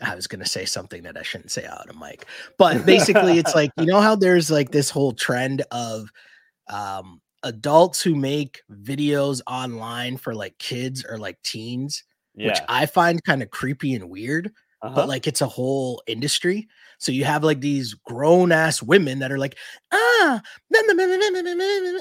[0.00, 2.26] I was going to say something that I shouldn't say out of mic,
[2.58, 6.08] but basically it's like, you know, how there's like this whole trend of
[6.68, 12.58] um, adults who make videos online for like kids or like teens, which.
[12.68, 14.52] I find kind of creepy and weird
[14.82, 14.94] Uh-huh.
[14.96, 16.66] but like it's a whole industry.
[16.98, 19.56] So you have like these grown ass women that are like,
[19.92, 20.40] ah,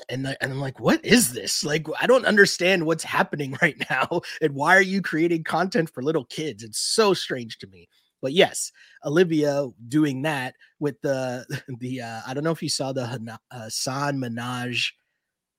[0.09, 1.63] and, the- and I'm like, what is this?
[1.63, 4.21] Like, I don't understand what's happening right now.
[4.41, 6.63] And why are you creating content for little kids?
[6.63, 7.87] It's so strange to me.
[8.21, 8.71] But yes,
[9.05, 11.45] Olivia doing that with the
[11.79, 14.91] the uh, I don't know if you saw the Hana- Hasan Minhaj.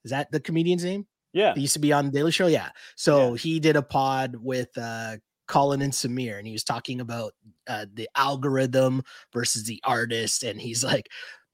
[0.04, 1.06] Is that the comedian's name?
[1.32, 1.54] yeah.
[1.54, 2.46] He used to be on the Daily Show.
[2.46, 2.70] Yeah.
[2.96, 5.16] So he did a pod with uh
[5.48, 7.32] Colin and Samir, and he was talking about
[7.66, 11.08] uh, the algorithm versus the artist, and he's like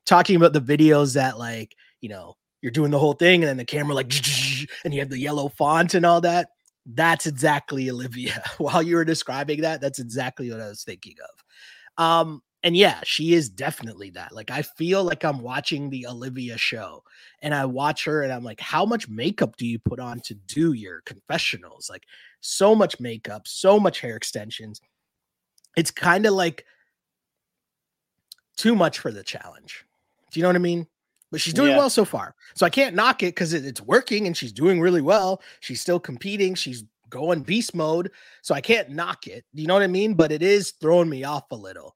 [0.07, 3.57] talking about the videos that like you know you're doing the whole thing, and then
[3.57, 4.13] the camera like
[4.85, 6.49] and you have the yellow font and all that.
[6.87, 8.43] That's exactly Olivia.
[8.59, 12.05] While you were describing that, that's exactly what I was thinking of.
[12.05, 14.33] Um, and yeah, she is definitely that.
[14.33, 17.05] Like, I feel like I'm watching the Olivia show,
[17.41, 20.35] and I watch her, and I'm like, how much makeup do you put on to
[20.35, 21.89] do your confessionals?
[21.89, 22.05] Like,
[22.41, 24.81] so much makeup, so much hair extensions.
[25.77, 26.65] It's kind of like
[28.57, 29.85] too much for the challenge.
[30.33, 30.87] Do you know what I mean?
[31.31, 31.79] But she's doing Yeah.
[31.79, 32.35] well so far.
[32.55, 35.43] So I can't knock it because it's working and she's doing really well.
[35.61, 36.55] She's still competing.
[36.55, 38.11] She's going beast mode.
[38.43, 39.45] So I can't knock it.
[39.55, 40.15] Do you know what I mean?
[40.15, 41.95] But it is throwing me off a little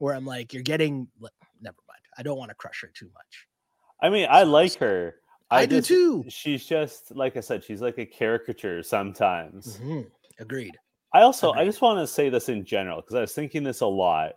[0.00, 2.00] where I'm like, you're getting, never mind.
[2.18, 3.46] I don't want to crush her too much.
[4.02, 5.14] I mean, I like her.
[5.50, 6.24] I, do just- too.
[6.28, 7.62] She's just like I said.
[7.62, 9.78] She's like a caricature sometimes.
[9.78, 10.06] Mhm.
[10.38, 10.76] Agreed.
[11.12, 13.80] I also I just want to say this in general because I was thinking this
[13.80, 14.34] a lot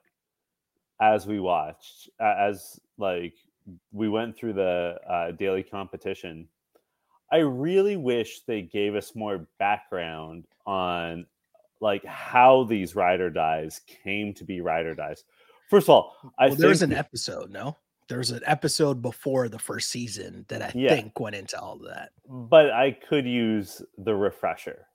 [1.00, 3.36] as we watched as like
[3.92, 6.48] we went through the uh, daily competition.
[7.32, 11.28] I really wish they gave us more background on
[11.80, 15.24] like how these ride or dies came to be ride or dies.
[15.74, 17.78] First of all, I well, there was an episode, no?
[18.10, 20.90] there's an episode before the first season that I Yeah.
[20.94, 22.12] think went into all of that.
[22.28, 24.86] but I could use the refresher.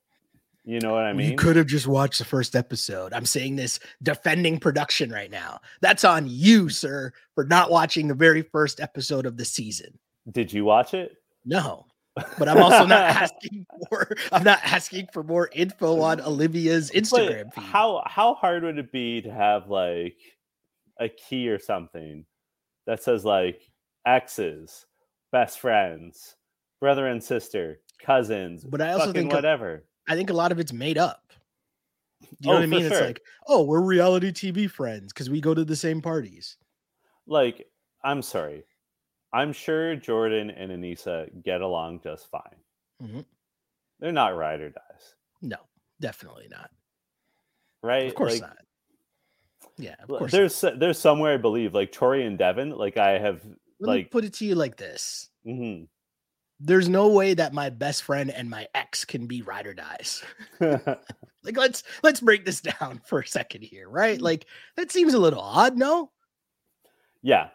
[0.64, 1.30] You know what I mean?
[1.30, 3.12] you could have just watched the first episode.
[3.14, 5.60] I'm saying this defending production right now.
[5.80, 9.98] That's on you, sir, for not watching the very first episode of the season.
[10.30, 11.16] Did you watch it?
[11.46, 11.86] No,
[12.38, 14.14] but I'm also not asking for.
[14.30, 17.64] I'm not asking for more info on Olivia's But Instagram feed.
[17.64, 20.18] How how hard would it be to have like
[21.00, 22.26] a key or something
[22.86, 23.70] that says like
[24.06, 24.86] exes,
[25.32, 26.36] best friends,
[26.80, 29.84] brother and sister, cousins, But I also think whatever.
[30.08, 31.32] I think a lot of it's made up.
[32.20, 32.84] Do you know Oh, what I mean?
[32.84, 36.56] It's like, oh, we're reality TV friends because we go to the same parties.
[37.26, 37.70] Like,
[38.02, 38.64] I'm sorry.
[39.32, 42.64] I'm sure Jordan and Aneesa get along just fine.
[43.00, 43.24] Mhm.
[44.00, 45.68] They're not ride or dies, No,
[46.00, 46.70] definitely not.
[47.82, 48.06] right?
[48.06, 48.58] Of course Like, not.
[49.78, 50.20] Yeah, of course.
[50.20, 50.30] not.
[50.32, 52.70] There's there's somewhere I believe like Tori and Devin.
[52.70, 53.40] Like I have
[53.80, 55.88] Let me like put it to you like this: mhm.
[56.60, 60.24] There's no way that my best friend and my ex can be ride or dies.
[60.60, 64.20] like let's let's break this down for a second here, right?
[64.20, 66.10] Like that seems a little odd, no?
[67.22, 67.50] Yeah.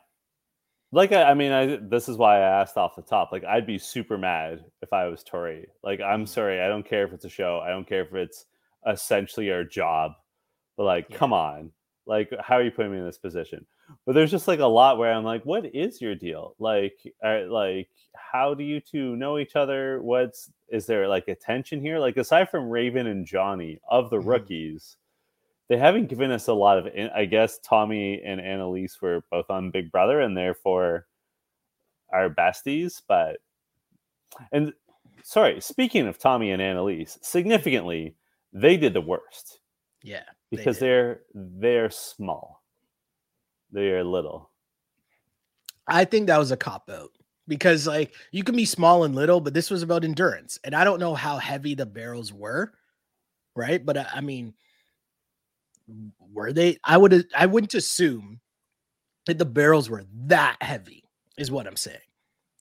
[0.94, 3.32] Like I, I mean, I this is why I asked off the top.
[3.34, 5.68] Like I'd be super mad if I was Tori.
[5.84, 6.28] Like I'm Mhm.
[6.30, 7.60] sorry, I don't care if it's a show.
[7.60, 8.46] I don't care if it's
[8.88, 10.14] essentially our job.
[10.78, 11.18] But like, Yeah.
[11.18, 11.72] come on.
[12.06, 13.66] Like, how are you putting me in this position?
[14.06, 16.56] But there's just like a lot where I'm like, what is your deal?
[16.60, 20.02] Like, uh, like, how do you two know each other?
[20.02, 22.00] What's is there like a tension here?
[22.00, 24.26] Like, aside from Raven and Johnny of the Mhm.
[24.26, 24.98] rookies,
[25.70, 29.50] they haven't given us a lot of in- i guess tommy and annalise were both
[29.50, 31.08] on big brother and therefore
[32.10, 33.40] are besties but
[34.52, 34.74] and
[35.24, 38.14] sorry speaking of tommy and annalise significantly
[38.52, 39.62] they did the worst
[40.04, 40.26] Yeah.
[40.54, 40.86] They because did.
[40.86, 42.64] they're they're small
[43.72, 44.50] they are little
[45.88, 47.12] I think that was a cop out
[47.48, 50.60] because like you can be small and little, but this was about endurance.
[50.64, 52.74] And I don't know how heavy the barrels were,
[53.56, 53.86] right?
[53.86, 54.54] But uh, I, I mean,
[56.20, 56.78] were they?
[56.84, 58.40] I would I wouldn't assume
[59.26, 61.04] that the barrels were that heavy,
[61.38, 61.98] is what I'm saying.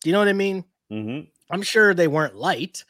[0.00, 0.64] Do you know what I mean?
[0.90, 2.85] hmm I'm sure they weren't light,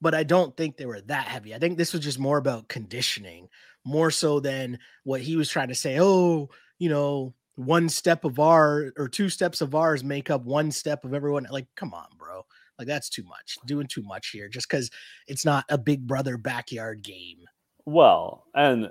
[0.00, 1.54] but I don't think they were that heavy.
[1.54, 3.48] I think this was just more about conditioning,
[3.84, 5.98] more so than what he was trying to say.
[6.00, 10.70] Oh, you know, one step of our or two steps of ours make up one
[10.70, 11.46] step of everyone.
[11.50, 12.44] Like, come on, bro.
[12.78, 13.56] Like that's too much.
[13.66, 14.90] Doing too much here just because
[15.26, 17.38] it's not a big brother backyard game.
[17.86, 18.90] Well, and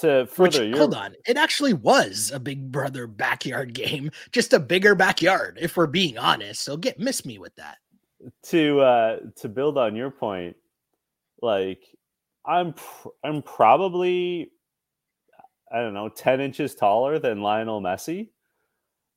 [0.00, 4.52] to Which, further your hold on, it actually was a big brother backyard game, just
[4.52, 6.62] a bigger backyard, if we're being honest.
[6.62, 7.78] So get miss me with that.
[8.42, 10.56] To uh to build on your point
[11.42, 11.82] like
[12.46, 14.50] i'm pr- i'm probably
[15.72, 18.28] i don't know 10 inches taller than lionel messi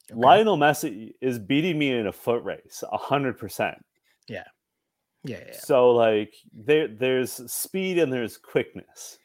[0.10, 0.20] Okay.
[0.20, 3.76] lionel messi is beating me in a foot race 100%
[4.30, 4.44] Yeah,
[5.26, 5.60] yeah, yeah.
[5.60, 9.18] so like there there's speed and there's quickness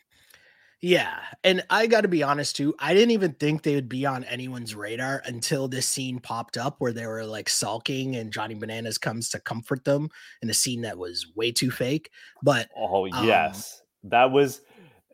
[0.85, 2.75] Yeah, and I got to be honest too.
[2.81, 6.77] I didn't even think they would be on anyone's radar until this scene popped up
[6.81, 10.09] where they were like sulking, and Johnny Bananas comes to comfort them
[10.43, 12.11] in a scene that was way too fake.
[12.43, 14.63] But oh Um, yes that was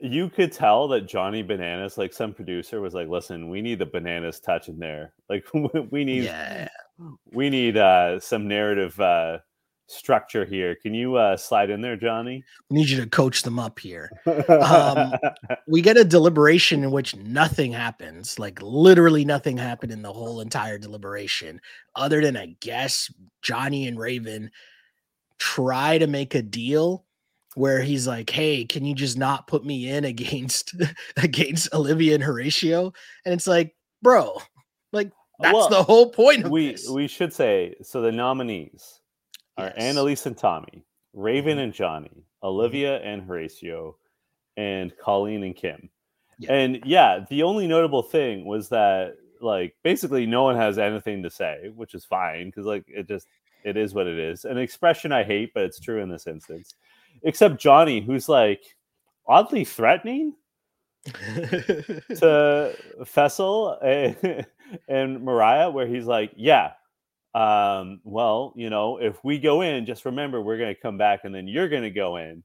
[0.01, 3.87] you could tell that johnny bananas like some producer was like listen we need the
[3.87, 5.45] bananas touch in there like
[5.91, 6.69] we need yeah,
[7.33, 9.39] we need uh some narrative uh
[9.90, 13.59] structure here can you uh slide in there johnny we need you to coach them
[13.59, 14.11] up here.
[14.48, 15.12] Um,
[15.66, 20.40] We get a deliberation in which nothing happens, like literally nothing happened in the whole
[20.40, 21.61] entire deliberation,
[21.94, 24.51] other than I guess Johnny and Raven
[25.38, 27.05] try to make a deal
[27.55, 30.74] where he's like, "Hey, can you just not put me in against
[31.16, 32.92] against Olivia and Horatio?"
[33.24, 34.38] And it's like, "Bro,
[34.92, 38.98] like that's Well, the whole point of we this." we should say so the nominees
[39.59, 39.75] are Yes.
[39.77, 41.62] annalise and tommy raven Mhm.
[41.64, 43.97] and johnny olivia and horatio
[44.57, 45.90] and colleen and kim
[46.38, 46.53] Yeah.
[46.53, 51.31] and yeah the only notable thing was that like basically no one has anything to
[51.31, 53.27] say which is fine because like it just
[53.64, 56.75] it is what it is an expression i hate but it's true in this instance
[57.23, 58.77] except johnny who's like
[59.27, 60.35] oddly threatening
[61.05, 64.47] to Faysal and,
[64.88, 66.73] and Mariah, where he's like, "Yeah,
[67.38, 71.20] um, well, you know, if we go in, just remember we're going to come back,
[71.24, 72.42] and then you're going to go in."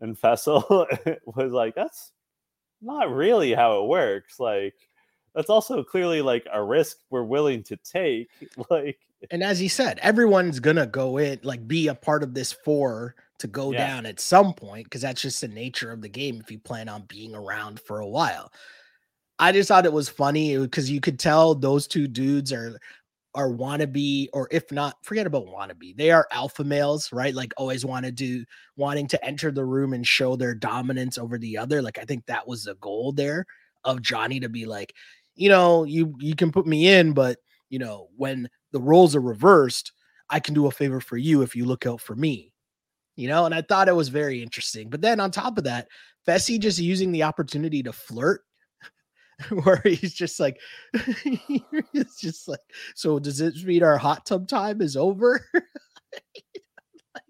[0.00, 0.86] And Faysal
[1.26, 2.12] was like, "That's
[2.82, 4.38] not really how it works.
[4.38, 4.74] Like,
[5.34, 8.28] that's also clearly like a risk we're willing to take.
[8.70, 8.98] Like,
[9.30, 13.14] and as he said, everyone's gonna go in, like be a part of this four
[13.38, 13.86] to go Yeah.
[13.86, 16.88] down at some point, because that's just the nature of the game if you plan
[16.88, 18.52] on being around for a while.
[19.38, 22.78] I just thought it was funny because you could tell those two dudes are
[23.36, 25.96] are wannabe, or if not, forget about wannabe.
[25.96, 27.34] They are alpha males, right?
[27.34, 28.44] Like always want to do
[28.76, 31.82] wanting to enter the room and show their dominance over the other.
[31.82, 33.44] Like I think that was the goal there
[33.84, 34.94] of Johnny to be like,
[35.34, 39.20] you know, you you can put me in, but you know, when the roles are
[39.20, 39.92] reversed,
[40.30, 42.52] I can do a favor for you if you look out for me.
[43.16, 44.90] You know, and I thought it was very interesting.
[44.90, 45.88] But then on top of that,
[46.26, 48.42] Fessy just using the opportunity to flirt,
[49.64, 50.58] where he's just like,
[50.94, 52.60] it's just like,
[52.94, 55.44] so does this mean our hot tub time is over?
[55.54, 57.24] like,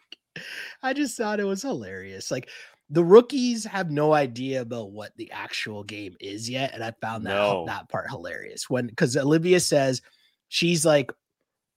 [0.83, 2.31] I just thought it was hilarious.
[2.31, 2.49] Like,
[2.91, 7.27] the rookies have no idea about what the actual game is yet, and I found
[7.27, 7.65] that No.
[7.67, 10.03] that part hilarious when because Olivia says
[10.49, 11.11] she's like,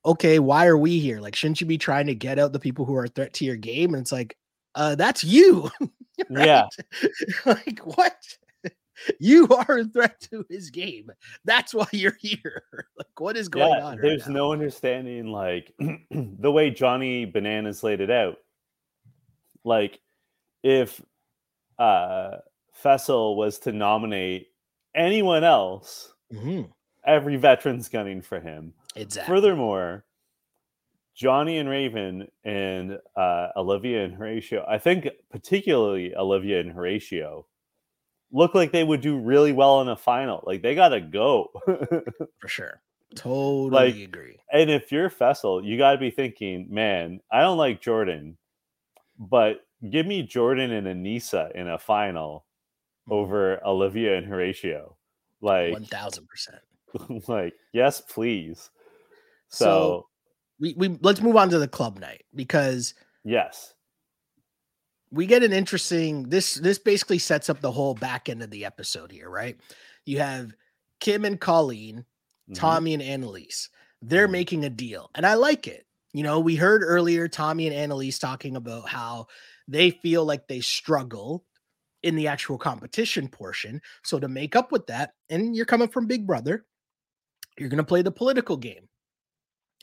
[0.06, 1.20] "Okay, why are we here?
[1.20, 3.46] Like, shouldn't you be trying to get out the people who are a threat to
[3.46, 4.38] your game?" And it's like,
[4.76, 5.72] "Uh, that's you."
[6.30, 6.68] Yeah.
[7.46, 8.15] like what?
[9.20, 11.12] You are a threat to his game.
[11.46, 12.64] That's why you're here.
[12.98, 13.92] like, what is going yeah, on?
[13.98, 14.34] right there's now?
[14.34, 15.74] no understanding like
[16.12, 18.38] the way Johnny Bananas laid it out.
[19.64, 20.00] Like
[20.64, 21.02] if
[21.78, 22.38] uh
[22.84, 24.48] Faysal was to nominate
[24.96, 26.70] anyone else, Mhm,
[27.06, 28.74] every veteran's gunning for him.
[28.96, 29.34] exactly.
[29.36, 30.06] Furthermore,
[31.16, 37.46] Johnny and Raven and uh, Olivia and Horatio, I think particularly Olivia and Horatio,
[38.32, 40.44] look like they would do really well in a final.
[40.46, 41.50] Like they gotta go.
[41.65, 42.82] for sure.
[43.15, 44.38] Totally Like, agree.
[44.54, 48.38] and if you're Faysal, you gotta be thinking, man, I don't like Jordan,
[49.18, 52.46] but give me Jordan and Aneesa in a final
[53.08, 53.13] Mhm.
[53.13, 54.96] over Olivia and Horatio.
[55.42, 56.62] Like, One thousand percent.
[57.28, 58.70] like, yes, please.
[59.49, 60.08] So, So,
[60.60, 62.93] we we let's move on to the club night because
[63.24, 63.74] yes.
[65.12, 68.66] We get an interesting this this basically sets up the whole back end of the
[68.66, 69.60] episode here, right?
[70.05, 70.53] You have
[70.99, 72.05] Kim and Colleen,
[72.49, 72.55] Mhm.
[72.55, 73.70] Tommy and Annalise.
[74.01, 74.32] They're Mhm.
[74.32, 75.86] making a deal, and I like it.
[76.14, 79.28] You know, we heard earlier Tommy and Annalise talking about how
[79.68, 81.45] they feel like they struggle
[82.01, 83.82] in the actual competition portion.
[84.03, 86.66] So to make up with that, and you're coming from Big Brother,
[87.57, 88.88] you're going to play the political game.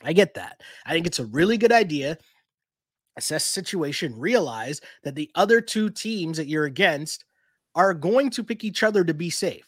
[0.03, 0.61] I get that.
[0.85, 2.17] I think it's a really good idea.
[3.17, 7.25] Assess situation, realize that the other two teams that you're against
[7.75, 9.67] are going to pick each other to be safe.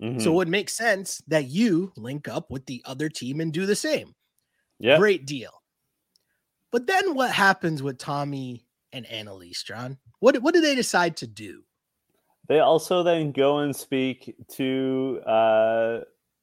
[0.00, 0.26] So Mhm.
[0.26, 3.76] it would make sense that you link up with the other team and do the
[3.76, 4.14] same.
[4.78, 4.98] yeah.
[4.98, 5.62] Great deal.
[6.70, 9.98] But then what happens with Tommy and Annalise, John?
[10.20, 11.64] What what do they decide to do?
[12.48, 16.00] They also then go and speak to uh,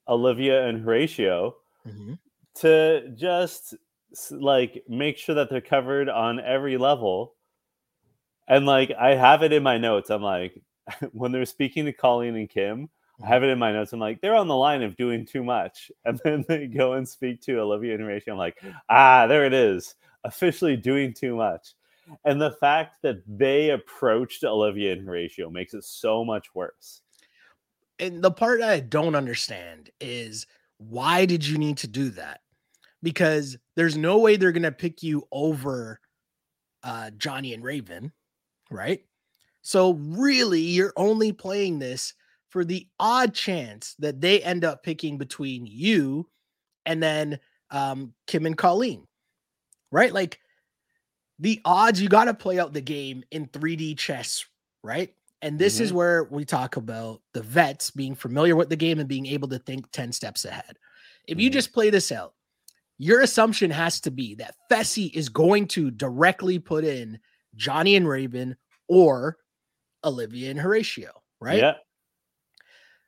[0.08, 1.56] Olivia and Horatio
[1.88, 2.18] Mhm.
[2.56, 3.76] to just
[4.32, 7.36] like make sure that they're covered on every level.
[8.48, 10.10] And like I have it in my notes.
[10.10, 10.62] I'm like,
[11.12, 12.90] when they're speaking to Colleen and Kim,
[13.24, 13.94] I have it in my notes.
[13.94, 15.92] I'm like, they're on the line of doing too much.
[16.06, 18.34] And then they go and speak to Olivia and Horatio.
[18.34, 19.96] I'm like, ah, there it is.
[20.24, 21.74] Officially doing too much.
[22.26, 27.02] And the fact that they approached Olivia and Horatio makes it so much worse.
[28.00, 30.46] And the part I don't understand is
[30.78, 32.42] why did you need to do that?
[33.04, 36.00] Because there's no way they're gonna pick you over
[36.84, 38.12] uh Johnny and Raven,
[38.72, 39.06] right?
[39.62, 42.14] So really you're only playing this
[42.50, 46.30] for the odd chance that they end up picking between you
[46.86, 47.40] and then
[47.72, 49.08] um Kim and Colleen.
[49.92, 50.14] Right?
[50.14, 50.40] Like
[51.40, 54.46] the odds you got to play out the game in 3D chess,
[54.84, 55.14] right?
[55.42, 59.10] And this is where we talk about the vets being familiar with the game and
[59.10, 60.78] being able to think 10 steps ahead.
[61.28, 61.54] If you Mhm.
[61.54, 62.36] just play this out,
[62.98, 67.20] your assumption has to be that Fessy is going to directly put in
[67.56, 68.56] Johnny and Raven
[68.88, 69.38] or
[70.04, 71.60] Olivia and Horatio, right?
[71.60, 71.74] Yeah.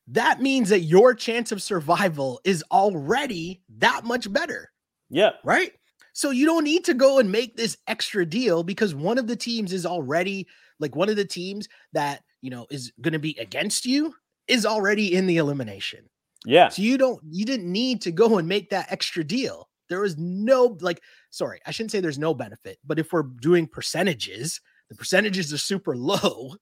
[0.09, 4.71] That means that your chance of survival is already that much better
[5.09, 5.31] Yeah.
[5.43, 5.71] right?
[6.13, 9.35] So you don't need to go and make this extra deal because one of the
[9.35, 10.47] teams is already
[10.79, 14.13] like one of the teams that you know is going to be against you
[14.47, 16.07] is already in the elimination.
[16.45, 16.69] Yeah.
[16.69, 19.67] So you don't you didn't need to go and make that extra deal.
[19.89, 23.67] There was no like sorry, I shouldn't say there's no benefit, but if we're doing
[23.67, 26.55] percentages, the percentages are super low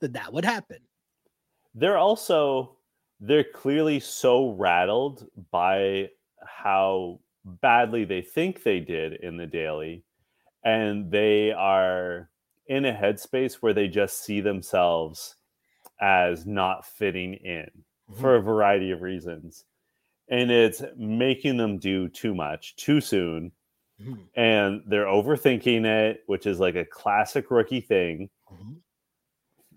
[0.00, 0.78] that that would happen.
[1.74, 2.76] they're also
[3.20, 6.08] they're clearly so rattled by
[6.44, 10.04] how badly they think they did in the daily
[10.64, 12.30] and they are
[12.66, 15.36] in a headspace where they just see themselves
[16.00, 17.66] as not fitting in
[18.10, 18.20] mm-hmm.
[18.20, 19.64] for a variety of reasons
[20.30, 23.52] and it's making them do too much too soon
[24.00, 28.76] Mhm, and they're overthinking it which is like a classic rookie thing mhm.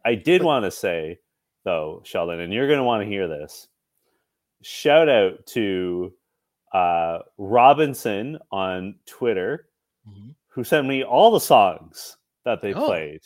[0.05, 1.19] I did But- want to say
[1.65, 3.69] though, Sheldon, and you're going to want to hear this.
[4.63, 6.13] Shout out to
[6.73, 9.69] uh, Robinson on Twitter,
[10.09, 10.35] Mhm.
[10.49, 13.21] who sent me all the songs that they Oh, played,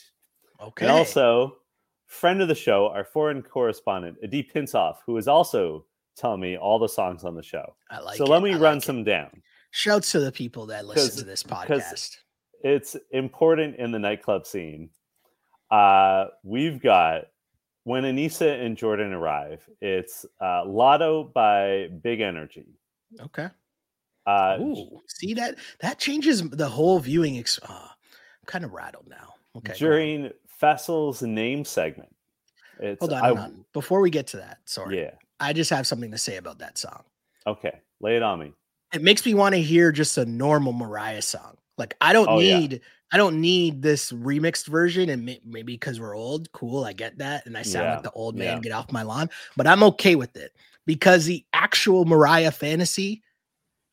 [0.62, 0.86] Okay.
[0.86, 1.58] and also
[2.06, 5.87] friend of the show, our foreign correspondent, Adi Pinsoff, who is also
[6.18, 7.76] telling me all the songs on the show.
[7.89, 8.86] I like so it, let me I run like it.
[8.86, 9.41] some down.
[9.72, 12.18] Shouts to the people that listen to this podcast.
[12.63, 14.89] it's important in the nightclub scene.
[15.70, 17.26] Uh, we've got
[17.84, 19.68] when Aneesa and Jordan arrive.
[19.82, 22.65] It's uh, Latto by Big Energy.
[23.22, 23.47] Okay.
[24.26, 27.38] Uh, Ooh, see that that changes the whole viewing.
[27.38, 29.36] Ex- uh, I'm kind of rattled now.
[29.57, 29.74] Okay.
[29.78, 32.13] during Faysal's name segment.
[32.80, 33.65] It's hold on, I, hold on.
[33.74, 35.11] Before we get to that, sorry, Yeah.
[35.40, 37.04] I just have something to say about that song.
[37.46, 37.80] Okay.
[38.02, 38.54] Lay it on me.
[38.94, 41.58] It makes me want to hear just a normal Mariah song.
[41.78, 42.60] Like I don't Oh, yeah.
[42.60, 42.82] need,
[43.12, 45.10] I don't need this remixed version.
[45.10, 48.04] And may- maybe because we're old, cool, I get that, and I sound Yeah, like
[48.04, 48.58] the old man.
[48.58, 48.60] yeah.
[48.62, 49.30] Get off my lawn.
[49.56, 50.54] But I'm okay with it
[50.86, 53.22] because the actual Mariah Fantasy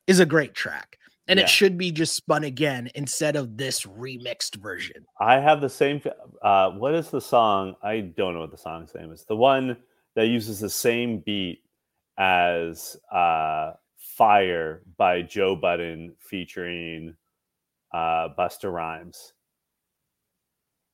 [0.07, 0.99] is a great track.
[1.27, 1.45] And Yeah.
[1.45, 5.07] it should be just spun again instead of this remixed version.
[5.19, 6.03] I have the same.
[6.43, 7.77] Uh, what is the song?
[7.83, 9.25] I don't know what the song's name is.
[9.25, 9.79] The one
[10.17, 11.63] that uses the same beat
[12.19, 17.15] as uh, "Fire" by Joe Budden featuring
[17.93, 19.33] uh, Busta Rhymes.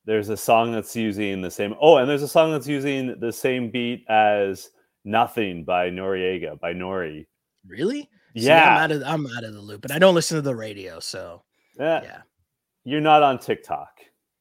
[0.07, 1.75] There's a song that's using the same.
[1.81, 4.71] Oh, and there's a song that's using the same beat as
[5.05, 7.27] "Nothing" by Noreaga by Nori.
[7.67, 8.09] Really?
[8.37, 10.43] See, Yeah, I'm out of I'm out of the loop, and I don't listen to
[10.43, 11.43] the radio, so
[11.79, 12.23] Eh, yeah.
[12.85, 13.89] you're not on TikTok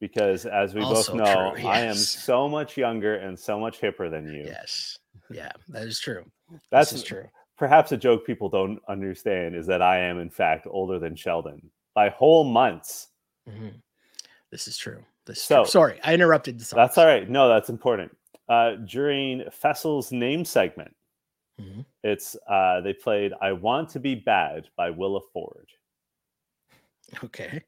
[0.00, 3.80] because, as we Also both know, true, I am so much younger and so much
[3.80, 4.44] hipper than you.
[4.46, 4.98] Yes.
[5.30, 6.24] Yeah, that is true.
[6.70, 7.28] That's is true.
[7.56, 11.70] perhaps a joke people don't understand is that I am in fact older than Sheldon
[11.94, 13.08] by whole months.
[13.48, 13.74] Mhm.
[14.50, 15.04] This is true.
[15.26, 15.66] This is So- true.
[15.70, 16.74] Sorry, I interrupted the.
[16.74, 17.28] That's all right.
[17.28, 18.16] No, that's important.
[18.48, 20.96] Uh, during Faysal's name segment,
[21.60, 21.84] Mhm.
[22.02, 25.68] it's uh, they played "I Want to Be Bad" by Willa Ford.
[27.24, 27.62] Okay.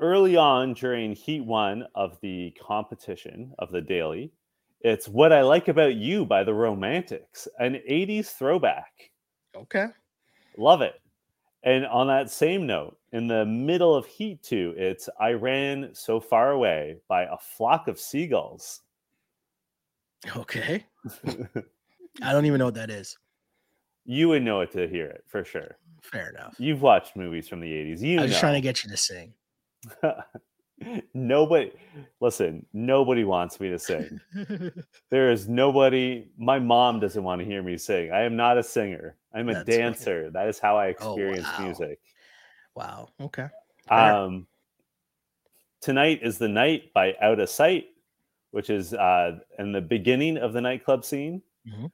[0.00, 4.32] Early on during Heat One of the competition of the daily,
[4.80, 9.10] it's "What I Like About You" by the Romantics, an '80s throwback.
[9.54, 9.86] Okay.
[10.56, 11.00] Love it.
[11.64, 16.18] And on that same note, in the middle of Heat 2, it's I Ran So
[16.18, 18.80] Far Away by a flock of seagulls.
[20.34, 20.86] Okay.
[22.22, 23.18] I don't even know what that is.
[24.06, 25.76] you would know it to hear it for sure.
[26.02, 26.54] Fair enough.
[26.58, 28.00] You've watched movies from the 80s.
[28.00, 28.32] You I was know.
[28.32, 29.34] just trying to get you to sing.
[31.14, 31.70] nobody
[32.20, 34.20] listen nobody wants me to sing.
[35.10, 38.12] There is nobody my mom doesn't want to hear me sing.
[38.12, 39.16] I am not a singer.
[39.34, 40.30] I'm a That's dancer.
[40.30, 41.64] That is how i oh, experience oh, wow.
[41.64, 42.00] music.
[42.74, 43.08] Wow.
[43.20, 43.48] Okay.
[43.90, 44.46] Um
[45.80, 47.84] tonight is the night by Outasight
[48.50, 51.86] which is uh in the beginning of the nightclub scene mm-hmm.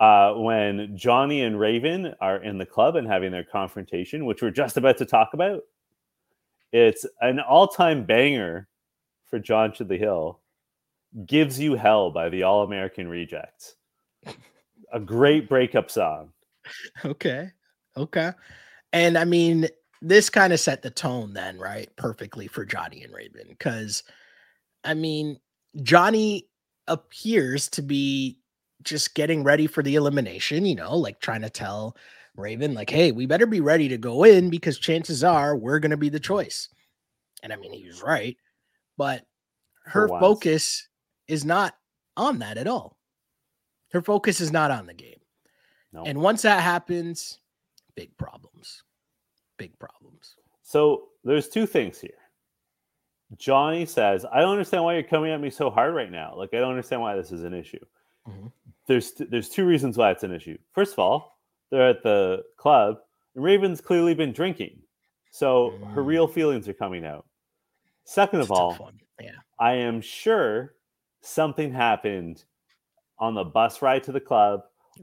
[0.00, 4.50] uh when johnny and raven are in the club and having their confrontation which we're
[4.50, 5.62] just about to talk about
[6.72, 8.68] it's an all-time banger
[9.24, 10.40] for John to the Hill.
[11.24, 13.76] Gives You Hell by the All American Rejects.
[14.92, 16.32] A great breakup song.
[17.04, 17.50] Okay.
[17.96, 18.32] Okay.
[18.92, 19.68] And I mean,
[20.02, 21.88] this kind of set the tone then, right?
[21.96, 23.46] Perfectly for Johnny and Raven.
[23.48, 24.02] Because
[24.84, 25.38] I mean,
[25.82, 26.48] Johnny
[26.86, 28.38] appears to be
[28.82, 31.96] just getting ready for the elimination, you know, like trying to tell
[32.36, 35.90] Raven, like, hey, we better be ready to go in because chances are we're going
[35.90, 36.68] to be the choice.
[37.42, 38.36] And I mean, he was right,
[38.96, 39.24] but
[39.84, 40.88] her focus
[41.28, 41.74] is not
[42.16, 42.96] on that at all.
[43.92, 45.20] Her focus is not on the game.
[45.92, 46.04] No.
[46.04, 47.38] And once that happens,
[47.94, 48.82] big problems.
[49.58, 50.34] Big problems.
[50.62, 52.10] So there's two things here.
[53.38, 56.34] Johnny says, I don't understand why you're coming at me so hard right now.
[56.36, 57.84] Like, I don't understand why this is an issue.
[58.28, 58.48] Mm-hmm.
[58.86, 60.58] There's there's two reasons why it's an issue.
[60.72, 61.35] First of all,
[61.70, 62.96] they're at the club,
[63.34, 64.78] and Raven's clearly been drinking.
[65.30, 65.92] So mm.
[65.92, 67.26] her real feelings are coming out.
[68.04, 69.30] Second of all, yeah.
[69.58, 70.74] I am sure
[71.22, 72.44] something happened
[73.18, 74.60] on the bus ride to the club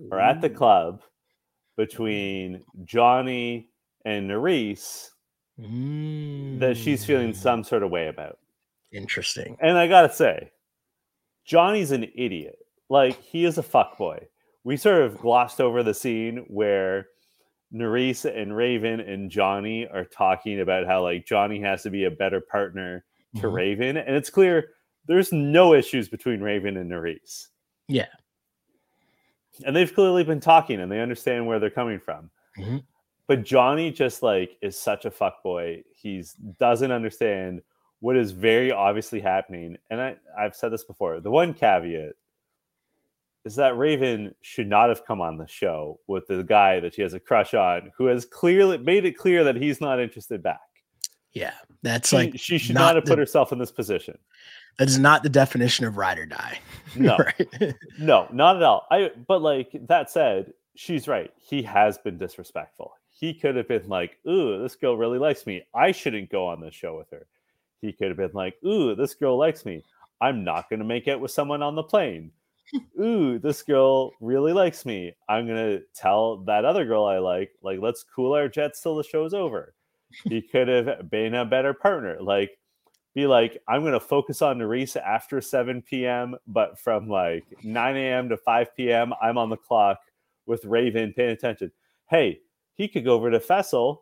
[0.09, 1.01] or at the club
[1.75, 3.69] between Johnny
[4.05, 5.09] and Nurys
[5.59, 6.59] mm.
[6.59, 7.65] that she's feeling some mm.
[7.65, 8.37] sort of way about.
[8.91, 9.57] Interesting.
[9.61, 10.51] And I gotta say,
[11.45, 12.57] Johnny's an idiot.
[12.89, 14.27] Like he is a fuck boy
[14.63, 17.07] we sort of glossed over the scene where
[17.73, 22.11] Nurys and Raven and Johnny are talking about how like Johnny has to be a
[22.11, 23.03] better partner
[23.35, 23.55] to mm-hmm.
[23.55, 24.69] Raven, and it's clear
[25.07, 27.47] there's no issues between Raven and Nurys.
[27.87, 28.07] Yeah,
[29.65, 32.29] and they've clearly been talking and they understand where they're coming from.
[32.57, 32.77] Mm-hmm.
[33.27, 35.83] But Johnny just like is such a fuck boy.
[35.95, 37.61] He's doesn't understand
[37.99, 39.77] what is very obviously happening.
[39.89, 41.21] And I, I've said this before.
[41.21, 42.15] The one caveat
[43.45, 47.01] is that Raven should not have come on the show with the guy that she
[47.01, 50.61] has a crush on, who has clearly made it clear that he's not interested back.
[51.33, 54.17] Yeah, that's she, like she should not, not have the, put herself in this position.
[54.77, 56.59] That is not the definition of ride or die.
[56.95, 57.17] No,
[57.59, 57.75] right?
[57.99, 58.87] no, not at all.
[58.91, 61.31] I but like that said, she's right.
[61.37, 62.93] He has been disrespectful.
[63.09, 65.63] He could have been like, "Ooh, this girl really likes me.
[65.73, 67.25] I shouldn't go on this show with her."
[67.81, 69.83] He could have been like, "Ooh, this girl likes me.
[70.21, 72.31] I'm not going to make it with someone on the plane."
[72.99, 75.13] Ooh, this girl really likes me.
[75.29, 79.03] I'm gonna tell that other girl I like, like, let's cool our jets till the
[79.03, 79.73] show's over.
[80.25, 82.17] He could have been a better partner.
[82.21, 82.57] Like,
[83.13, 88.29] be like, I'm gonna focus on Nurys after 7 p.m., but from like 9 a.m.
[88.29, 89.99] to 5 p.m., I'm on the clock
[90.45, 91.71] with Raven paying attention.
[92.09, 92.39] Hey,
[92.73, 93.97] he could go over to Fessy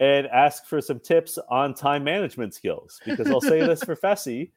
[0.00, 4.52] and ask for some tips on time management skills because I'll say this for Fessy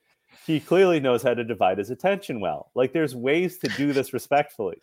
[0.46, 2.72] he clearly knows how to divide his attention well.
[2.76, 4.78] Like there's ways to do this respectfully.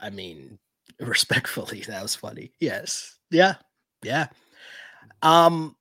[0.00, 0.58] I mean,
[1.00, 2.52] respectfully, that was funny.
[2.60, 3.16] Yes.
[3.30, 3.54] Yeah.
[4.02, 4.28] Yeah.
[5.22, 5.76] Um,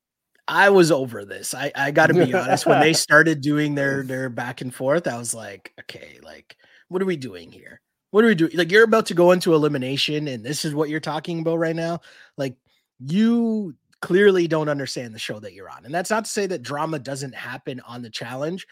[0.47, 1.53] I was over this.
[1.53, 2.65] I, I gotta be honest.
[2.65, 6.55] When they started doing their their back and forth, I was like, okay, like,
[6.87, 7.81] what are we doing here?
[8.11, 8.51] What are we doing?
[8.53, 11.75] Like, you're about to go into elimination, and this is what you're talking about right
[11.75, 12.01] now.
[12.37, 12.55] Like,
[12.99, 15.83] you clearly don't understand the show that you're on.
[15.83, 18.67] And that's not to say that drama doesn't happen on the challenge,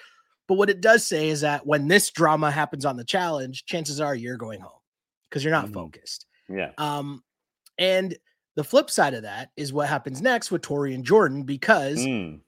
[0.47, 3.99] but what it does say is that when this drama happens on the challenge, chances
[3.99, 4.79] are you're going home
[5.27, 5.73] because you're not mm-hmm.
[5.73, 6.27] focused.
[6.47, 6.69] Yeah.
[6.77, 7.23] Um,
[7.79, 8.15] and
[8.55, 12.39] the flip side of that is what happens next with Tori and Jordan because mm.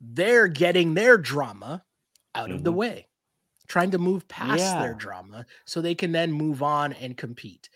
[0.00, 1.82] they're getting their drama
[2.36, 2.54] out mm-hmm.
[2.54, 2.78] of the mm-hmm.
[2.78, 3.08] way,
[3.66, 4.80] trying to move past yeah.
[4.80, 7.68] their drama so they can then move on and compete.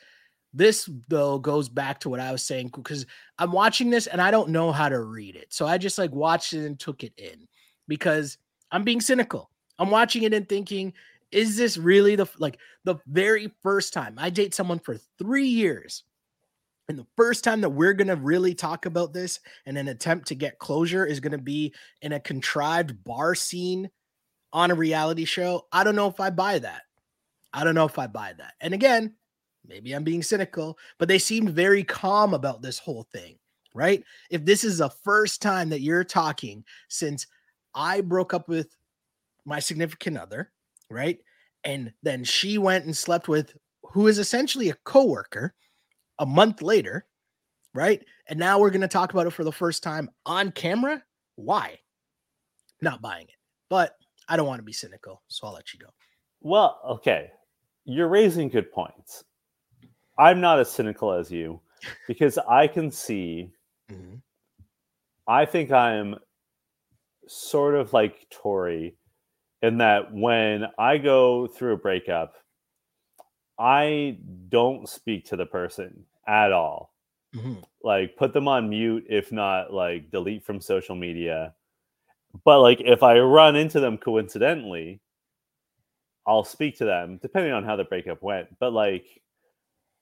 [0.55, 3.07] This though goes back to what I was saying because
[3.39, 5.53] I'm watching this and I don't know how to read it.
[5.53, 7.47] So I just like watched it and took it in
[7.87, 8.39] because
[8.71, 9.51] I'm being cynical.
[9.79, 10.95] I'm watching it and thinking,
[11.31, 16.05] is this really the like the very first time I date someone for 3 years?
[16.89, 20.29] And the first time that we're going to really talk about this and an attempt
[20.29, 23.91] to get closure is going to be in a contrived bar scene
[24.55, 25.67] on a reality show.
[25.71, 26.85] I don't know if I buy that.
[27.53, 28.55] I don't know if I buy that.
[28.63, 29.17] And again,
[29.67, 33.37] maybe I'm being cynical, but they seemed very calm about this whole thing,
[33.75, 34.03] right?
[34.31, 37.27] If this is the first time that you're talking since
[37.75, 38.75] I broke up with
[39.45, 40.51] my significant other,
[40.91, 41.19] right?
[41.65, 45.55] And then she went and slept with who is essentially a coworker
[46.19, 47.07] a month later,
[47.75, 48.05] right?
[48.29, 51.03] And now we're going to talk about it for the first time on camera.
[51.37, 51.79] Why?
[52.81, 53.35] Not buying it.
[53.71, 53.97] But
[54.29, 55.89] I don't want to be cynical, so I'll let you go.
[56.41, 57.31] Well, okay.
[57.85, 59.25] You're raising good points.
[60.19, 61.61] I'm not as cynical as you
[62.07, 63.51] because I can see,
[63.91, 64.17] Mm-hmm.
[65.27, 66.17] I think I'm
[67.27, 68.97] sort of like Tori
[69.63, 72.35] in that when I go through a breakup,
[73.59, 76.93] I don't speak to the person at all.
[77.35, 77.63] Mhm.
[77.83, 81.55] Like put them on mute, if not like delete from social media.
[82.45, 85.01] But like if I run into them coincidentally,
[86.27, 88.49] I'll speak to them depending on how the breakup went.
[88.59, 89.07] But like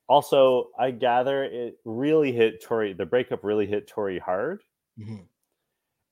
[0.09, 4.63] also I gather it really hit Tori the breakup really hit Tori hard.
[4.99, 5.27] Mhm.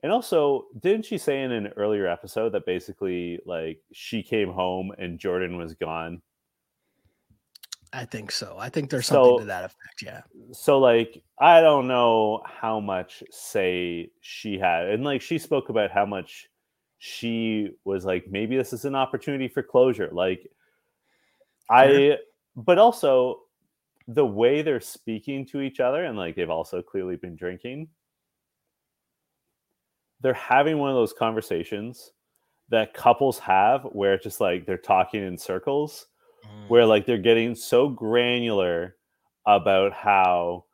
[0.03, 4.93] And also, didn't she say in an earlier episode that basically like she came home
[4.99, 6.21] and Jordan was gone?
[7.93, 8.57] I think so.
[8.59, 10.03] I think there's something So- to that effect.
[10.03, 10.23] Yeah.
[10.53, 15.91] so like i don't know how much say she had and like she spoke about
[15.93, 16.49] how much
[16.99, 20.51] she was like maybe this is an opportunity for closure like
[21.71, 22.19] i
[22.57, 23.41] but also
[24.09, 27.89] the way they're speaking to each other and like they've also clearly been drinking
[30.21, 32.13] they're having one of those conversations
[32.69, 36.07] that couples have where it's just like they're talking in circles
[36.47, 36.69] Mm.
[36.69, 38.97] where like they're getting so granular
[39.47, 40.67] about how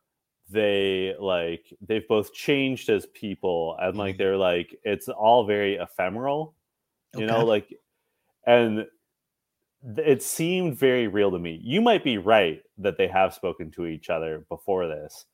[0.49, 4.18] they like they've both changed as people and like Mhm.
[4.18, 6.57] they're like it's all very ephemeral
[7.14, 7.72] you know like
[8.47, 8.87] and
[9.97, 13.87] it seemed very real to me you might be right that they have spoken to
[13.87, 15.26] each other before this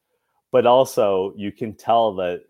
[0.53, 2.43] but also you can tell that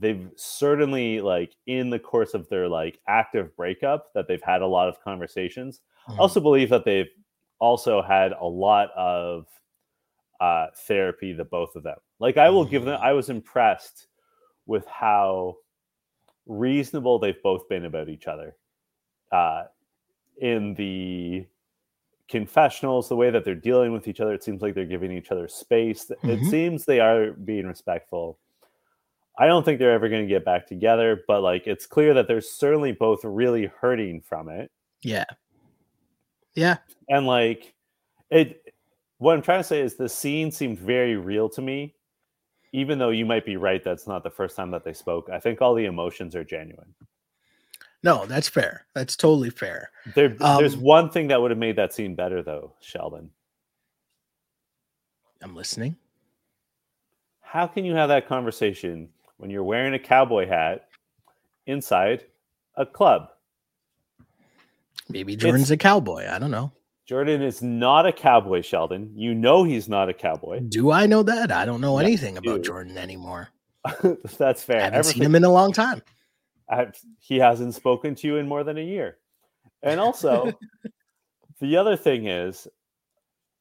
[0.00, 4.66] they've certainly like in the course of their like active breakup that they've had a
[4.66, 6.18] lot of conversations I Mhm.
[6.20, 7.10] also believe that they've
[7.58, 9.46] also had a lot of
[10.40, 11.96] uh, therapy, the both of them.
[12.20, 13.02] Like I will give them, Mm.
[13.02, 14.06] I was impressed
[14.66, 15.56] with how
[16.46, 18.56] reasonable they've both been about each other.
[19.32, 19.64] Uh,
[20.40, 21.44] in the
[22.28, 25.30] confessionals, the way that they're dealing with each other, it seems like they're giving each
[25.30, 26.10] other space.
[26.10, 26.50] It Mhm.
[26.50, 28.38] seems they are being respectful.
[29.38, 32.26] I don't think they're ever going to get back together, but like it's clear that
[32.28, 34.70] they're certainly both really hurting from it
[35.02, 35.24] yeah.
[36.54, 36.78] Yeah.
[37.08, 37.72] and like
[38.30, 38.74] it
[39.18, 41.94] what i'm trying to say is the scene seemed very real to me
[42.72, 45.38] even though you might be right that's not the first time that they spoke i
[45.38, 46.92] think all the emotions are genuine
[48.02, 48.86] No, that's fair.
[48.94, 49.90] That's totally fair.
[50.14, 53.30] there, there's Um, one thing that would have made that scene better though sheldon
[55.42, 55.96] I'm listening.
[57.40, 60.88] how can you have that conversation when you're wearing a cowboy hat
[61.66, 62.24] inside
[62.76, 63.28] a club
[65.08, 66.26] Maybe Jordan's a cowboy.
[66.28, 66.70] I don't know.
[67.06, 71.22] jordan is not a cowboy sheldon you know he's not a cowboy Do I know
[71.22, 71.50] that?
[71.52, 72.62] I don't know Yeah, anything about.
[72.62, 73.48] Jordan anymore.
[74.38, 76.02] that's fair I haven't seen him in a long time.
[76.70, 76.88] I,
[77.18, 79.18] he hasn't spoken to you in more than a year.
[79.82, 80.52] And also,
[81.60, 82.68] the other thing is,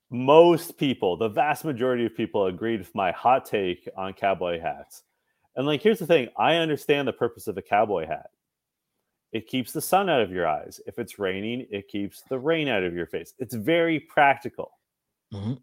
[0.09, 5.03] most people, the vast majority of people, agreed with my hot take on cowboy hats.
[5.55, 8.29] And like, here's the thing: I understand the purpose of a cowboy hat.
[9.33, 10.79] It keeps the sun out of your eyes.
[10.85, 13.33] If it's raining, it keeps the rain out of your face.
[13.39, 14.71] It's very practical.
[15.33, 15.61] Mhm.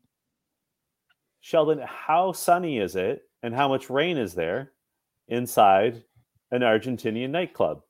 [1.41, 4.73] Sheldon, how sunny is it, and how much rain is there
[5.29, 6.05] inside
[6.55, 7.83] an Argentinian nightclub?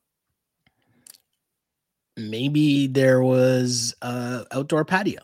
[2.17, 5.19] Maybe there was a outdoor patio.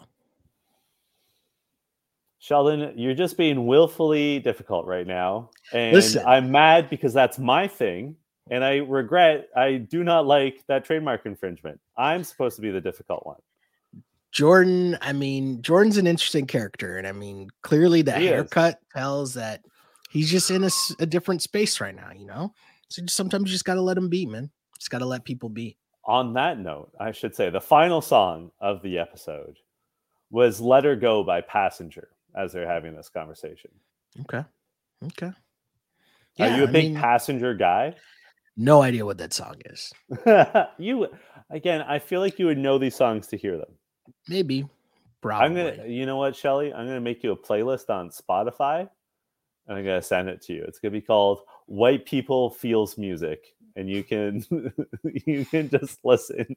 [2.39, 5.51] Sheldon, you're just being willfully difficult right now.
[5.73, 6.25] And Listen.
[6.25, 8.15] I'm mad because that's my thing.
[8.49, 11.79] And I regret, I do not like that trademark infringement.
[11.97, 13.37] I'm supposed to be the difficult one.
[14.31, 16.97] Jordan, I mean, Jordan's an interesting character.
[16.97, 18.31] And I mean, clearly the He is.
[18.31, 19.61] haircut tells that
[20.09, 20.67] he's just in
[20.99, 22.53] a different space right now, you know?
[22.91, 24.51] So sometimes you just got to let them be, man.
[24.77, 25.77] Just got to let people be.
[26.03, 29.59] On that note, I should say the final song of the episode
[30.29, 33.71] was Let Her Go by Passenger as they're having this conversation.
[34.21, 34.43] Okay.
[35.05, 35.31] Okay.
[36.39, 37.95] Are you a I big mean, passenger guy?
[38.57, 39.93] no idea what that song is.
[40.77, 41.07] you,
[41.49, 43.71] again, I feel like you would know these songs to hear them.
[44.27, 44.67] Maybe.
[45.21, 45.45] Probably.
[45.45, 46.73] I'm gonna, you know what, Shelly?
[46.73, 48.89] I'm gonna make you a playlist on Spotify,
[49.67, 50.65] and I'm gonna send it to you.
[50.67, 54.45] It's gonna be called "White People Feels Music," and you can
[55.25, 56.55] you can just listen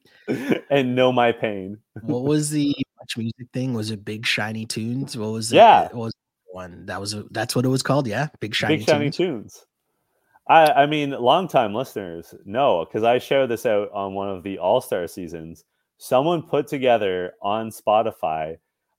[0.69, 1.77] and know my pain.
[2.01, 3.73] what was the much music thing?
[3.73, 5.17] Was it Big Shiny Tunes?
[5.17, 5.57] What was it?
[5.57, 5.83] Yeah.
[5.83, 6.13] What was
[6.47, 8.07] one that was a, that's what it was called?
[8.07, 9.17] Yeah, Big Shiny Big shiny Tunes.
[9.17, 9.65] tunes.
[10.47, 14.43] I I mean, long time listeners know because I shared this out on one of
[14.43, 15.63] the All Star seasons.
[15.97, 18.57] Someone put together on Spotify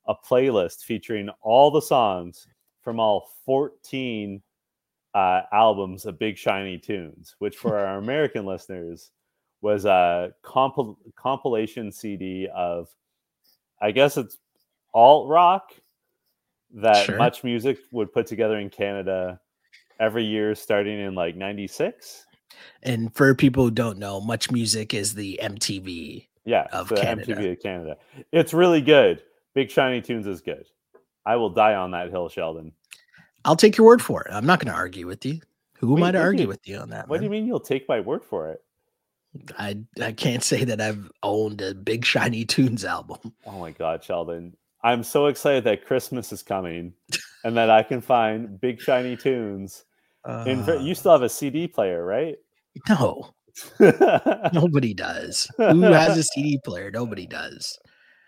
[0.08, 2.46] a playlist featuring all the songs
[2.82, 4.40] from all 14
[5.16, 9.12] uh, albums of Big Shiny Tunes, which for our American listeners
[9.62, 12.88] was a compil- compilation CD of,
[13.80, 14.36] I guess it's
[14.92, 15.72] alt rock
[16.74, 17.16] that Sure.
[17.16, 19.40] Much Music would put together in Canada
[19.98, 22.26] every year starting in like 96.
[22.82, 26.28] And for people who don't know, Much Music is the MTV.
[26.44, 27.34] Yeah, Of the Canada.
[27.36, 27.96] MTV of Canada.
[28.32, 29.22] It's really good.
[29.54, 30.66] Big Shiny Tunes is good.
[31.24, 32.72] I will die on that hill, Sheldon.
[33.46, 34.32] I'll take your word for it.
[34.32, 35.40] I'm not going to argue with you.
[35.78, 37.08] Who am I to argue you- with you on that?
[37.08, 38.60] What do you mean you'll take my word for it?
[39.58, 43.34] I I can't say that I've owned a Big Shiny Tunes album.
[43.46, 44.56] Oh my God, Sheldon.
[44.82, 46.94] I'm so excited that Christmas is coming
[47.44, 49.84] and that I can find Big Shiny Tunes.
[50.46, 52.36] In, you Uh, still have a CD player, right?
[52.88, 53.30] no,
[54.52, 55.48] nobody does.
[55.56, 56.90] Who has a CD player?
[56.90, 57.78] Nobody does.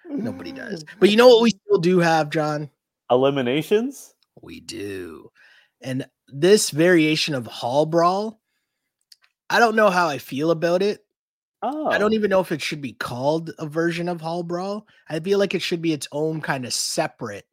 [0.09, 0.85] Nobody does.
[1.01, 2.71] But you know what we still do have, John?
[3.11, 4.14] Eliminations?
[4.43, 5.30] We do.
[5.80, 8.41] And this variation of Hall Brawl,
[9.49, 11.05] I don't know how I feel about it.
[11.62, 12.14] Oh, I don't oh.
[12.14, 14.86] even know if it should be called a version of Hall Brawl.
[15.09, 17.47] I feel like it should be its own kind of separate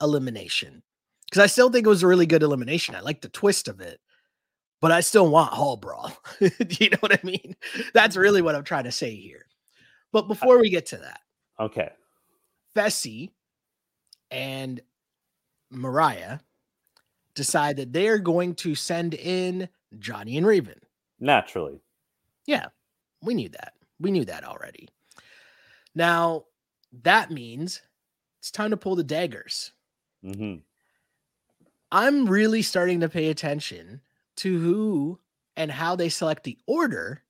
[0.00, 0.82] elimination.
[1.28, 2.94] Because I still think it was a really good elimination.
[2.94, 4.00] I like the twist of it,
[4.80, 6.12] but I still want Hall Brawl.
[6.40, 7.56] you know what I mean?
[7.92, 9.46] That's really what I'm trying to say here.
[10.12, 11.20] But uh before we get to that,
[11.58, 11.90] Okay.
[12.76, 13.30] Fessy
[14.30, 14.80] and
[15.70, 16.38] Mariah
[17.34, 20.80] decide that they're going to send in Johnny and Raven.
[21.20, 21.80] Naturally.
[22.46, 22.66] Yeah,
[23.22, 23.74] we knew that.
[23.98, 24.88] We knew that already.
[25.94, 26.44] Now,
[27.02, 27.82] that means
[28.38, 29.72] it's time to pull the daggers.
[30.22, 30.56] hmm
[31.90, 34.00] I'm really starting to pay attention
[34.36, 35.20] to who
[35.56, 37.22] and how they select the order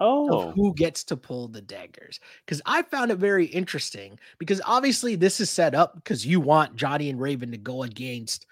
[0.00, 2.20] Oh, of who gets to pull the daggers.
[2.44, 6.76] Because I found it very interesting because obviously this is set up because you want
[6.76, 8.46] Johnny and Raven to go against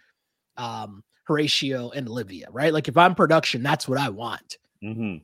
[0.57, 2.73] um Horatio and Olivia, right?
[2.73, 4.59] Like if I'm production, that's what I want.
[4.83, 5.19] Mm-hmm.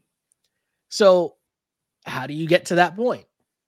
[0.89, 1.37] So,
[2.05, 3.25] how do you get to that point?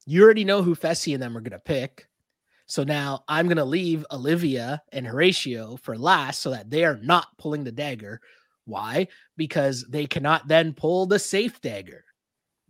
[0.06, 2.08] You already know who Fessy and them are going to pick.
[2.66, 6.98] So now I'm going to leave Olivia and Horatio for last so that they are
[7.02, 8.20] not pulling the dagger.
[8.64, 9.08] Why?
[9.36, 12.03] Because they cannot then pull the safe dagger.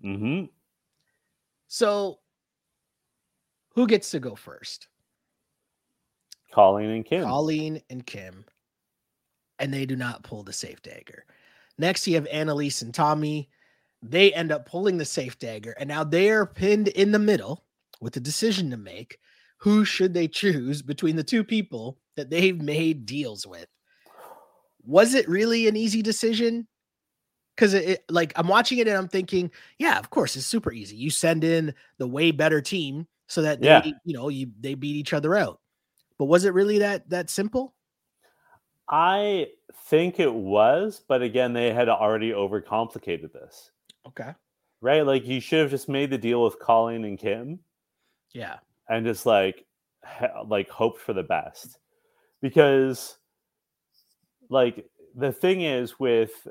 [0.04, 0.44] Hmm
[1.66, 2.20] So,
[3.74, 4.88] who gets to go first?
[6.52, 7.24] Colleen and Kim.
[7.24, 8.44] Colleen and Kim.
[9.58, 11.24] And they do not pull the safe dagger.
[11.78, 13.50] Next, you have Annalise and Tommy.
[14.02, 15.74] They end up pulling the safe dagger.
[15.78, 17.64] And now they are pinned in the middle
[18.00, 19.18] with a decision to make.
[19.58, 23.66] Who should they choose between the two people that they've made deals with?
[24.84, 26.68] Was it really an easy decision?
[27.54, 30.72] Because it, it- like I'm watching it and I'm thinking, yeah, of course, it's super
[30.72, 30.96] easy.
[30.96, 33.84] You send in the way better team so that they, Yeah.
[34.04, 35.60] you know, you they beat each other out.
[36.18, 37.74] But was it really that that simple?
[38.88, 39.48] I
[39.88, 43.70] think it was, but again, they had already overcomplicated this,
[44.08, 44.32] Okay.
[44.82, 45.06] right?
[45.06, 47.60] Like you should have just made the deal with Colleen and Kim
[48.32, 48.58] Yeah.
[48.88, 49.64] and just like
[50.46, 51.78] like hoped for the best
[52.42, 53.16] because
[54.50, 54.84] like
[55.14, 56.46] the thing is with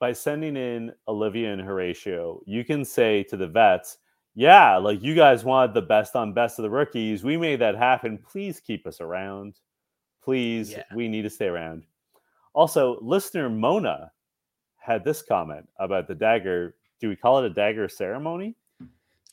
[0.00, 3.98] by sending in Olivia and Horatio, you can say to the vets,
[4.34, 7.22] yeah, like you guys wanted the best on best of the rookies.
[7.22, 8.18] We made that happen.
[8.18, 9.60] Please keep us around.
[10.22, 10.84] Please, Yeah.
[10.94, 11.84] we need to stay around.
[12.54, 14.10] Also, listener Mona
[14.78, 16.74] had this comment about the dagger.
[17.00, 18.56] Do we call it a dagger ceremony?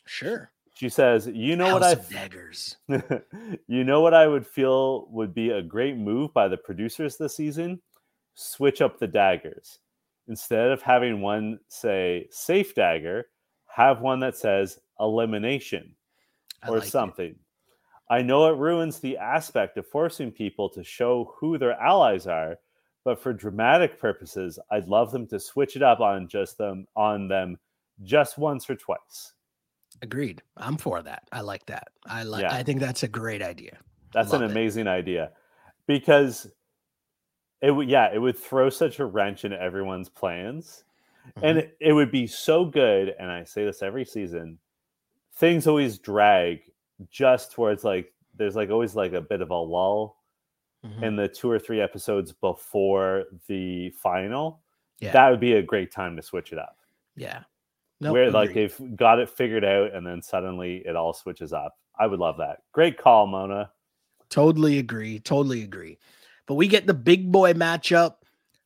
[0.06, 0.52] Sure.
[0.74, 2.78] She says, "You know what House I of daggers.
[3.68, 7.36] you know what I would feel would be a great move by the producers this
[7.36, 7.82] season?
[8.36, 9.80] Switch up the daggers.
[10.28, 13.28] Instead of having one say safe dagger,
[13.68, 15.96] have one that says elimination
[16.68, 16.90] or like it.
[16.90, 17.36] something.
[18.10, 22.58] I know it ruins the aspect of forcing people to show who their allies are,
[23.04, 27.28] but for dramatic purposes, I'd love them to switch it up on just them on
[27.28, 27.58] them
[28.04, 29.34] just once or twice.
[30.02, 30.42] Agreed.
[30.58, 31.24] I'm for that.
[31.32, 31.88] I like that.
[32.06, 32.44] I like.
[32.44, 32.54] Yeah.
[32.54, 33.78] I think that's a great idea.
[34.14, 34.52] That's an Love it.
[34.52, 35.32] amazing idea
[35.88, 36.48] because
[37.62, 40.84] it would yeah, it would throw such a wrench in everyone's plans.
[41.42, 41.62] And Mhm.
[41.62, 44.60] it, it would be so good, and I say this every season,
[45.34, 46.72] things always drag
[47.10, 50.18] just towards like there's like always like a bit of a lull
[50.86, 51.04] Mhm.
[51.04, 54.62] in the two or three episodes before the final.
[55.00, 55.12] Yeah.
[55.12, 56.78] That would be a great time to switch it up.
[57.16, 57.44] yeah.
[58.00, 61.80] Nope, where like they've got it figured out and then suddenly it all switches up.
[62.00, 62.62] I would love that.
[62.72, 63.72] Great call, Mona.
[64.30, 65.20] Totally agree.
[65.20, 65.98] Totally agree.
[66.48, 68.16] But we get the big boy matchup,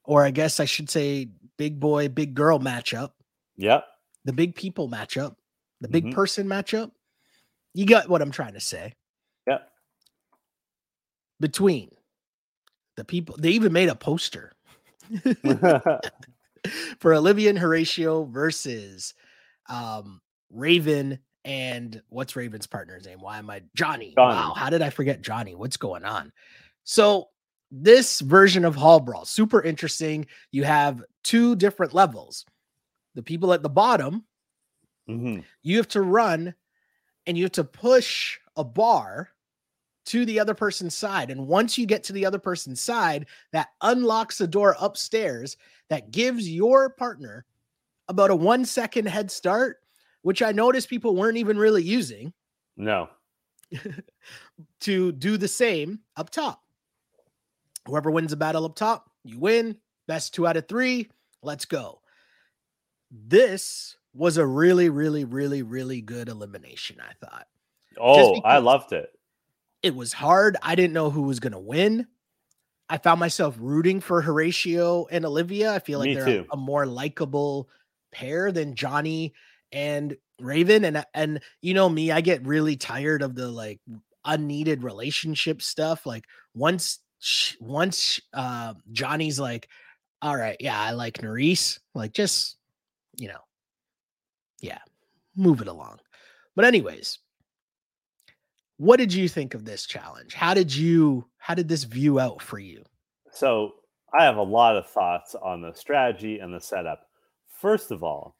[0.04, 3.12] or I guess I should say big boy, big girl matchup,
[3.58, 3.86] Yep.
[4.26, 5.36] the big people matchup,
[5.82, 6.14] the big Mhm.
[6.14, 6.92] person matchup.
[7.74, 8.94] You got what I'm trying to say.
[9.48, 9.72] Yep.
[11.40, 11.90] Between
[12.98, 14.54] the people, they even made a poster.
[17.00, 19.14] for Olivia and Horatio versus
[19.70, 20.22] um,
[20.52, 23.20] Raven and what's Raven's partner's name?
[23.22, 24.14] Why am I Johnny?
[24.16, 24.36] Johnny.
[24.36, 25.56] Wow, how did I forget Johnny?
[25.56, 26.32] What's going on?
[26.84, 27.30] So
[27.72, 30.28] this version of Hall Brawl, super interesting.
[30.52, 32.46] You have two different levels.
[33.16, 34.26] The people at the bottom,
[35.10, 35.44] Mhm.
[35.64, 36.54] you have to run
[37.26, 39.30] and you have to push a bar
[40.06, 41.30] to the other person's side.
[41.30, 45.58] And once you get to the other person's side, that unlocks the door upstairs
[45.90, 47.46] that gives your partner
[48.08, 49.84] about a one second head start,
[50.24, 52.34] which I noticed people weren't even really using
[52.76, 53.10] No.
[54.82, 56.61] to do the same up top.
[57.88, 59.78] Whoever wins the battle up top, you win.
[60.08, 61.10] Best two out of three.
[61.42, 62.02] Let's go.
[63.10, 67.48] This was a really, really, really, really good elimination, I thought.
[68.00, 69.10] Oh, I loved it.
[69.84, 70.58] It was hard.
[70.62, 72.08] I didn't know who was going to win.
[72.90, 75.74] I found myself rooting for Horatio and Olivia.
[75.74, 77.70] I feel like Me they're a, a more likable
[78.12, 79.34] pair than Johnny
[79.72, 80.84] and Raven.
[80.86, 83.80] And and you know me, I get really tired of the like
[84.26, 86.06] unneeded relationship stuff.
[86.06, 87.00] Like once
[87.60, 89.68] once uh, Johnny's like,
[90.22, 91.80] all right, yeah, I like Nurys.
[91.94, 92.58] Like just
[93.18, 93.42] you know,
[94.60, 94.80] yeah,
[95.36, 96.00] move it along.
[96.56, 97.20] But anyways,
[98.78, 100.34] what did you think of this challenge?
[100.34, 102.84] How did you how did this view out for you?
[103.32, 103.76] So
[104.14, 107.08] I have a lot of thoughts on the strategy and the setup.
[107.60, 108.36] First of all,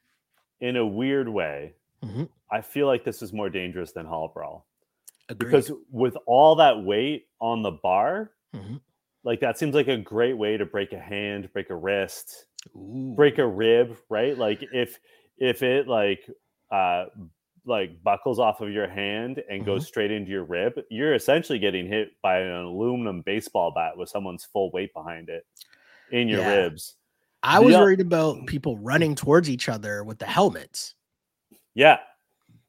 [0.60, 2.28] in a weird way, Mhm.
[2.50, 4.66] I feel like this is more dangerous than Hall Brawl
[5.28, 5.46] Agreed.
[5.48, 8.80] because with all that weight on the bar, Mhm.
[9.24, 12.46] like that seems like a great way to break a hand, break a wrist,
[12.76, 13.14] Ooh.
[13.16, 14.36] break a rib, right?
[14.36, 14.98] Like if
[15.38, 16.20] if it like
[16.70, 17.06] uh
[17.64, 21.86] like buckles off of your hand and goes straight into your rib, you're essentially getting
[21.86, 25.46] hit by an aluminum baseball bat with someone's full weight behind it
[26.10, 26.54] in your Yeah.
[26.56, 26.96] ribs.
[27.44, 30.94] I was the- worried about people running towards each other with the helmets
[31.74, 32.00] Yeah.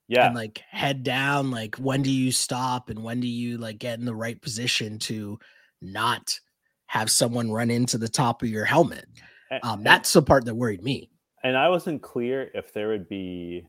[0.07, 0.27] Yeah.
[0.27, 1.49] and like head down.
[1.49, 4.99] Like when do you stop and when do you like get in the right position
[4.99, 5.39] to
[5.83, 6.39] not
[6.87, 9.05] have someone run into the top of your helmet?
[9.63, 11.09] Um, that's the part that worried me.
[11.43, 13.67] and I wasn't clear if there would be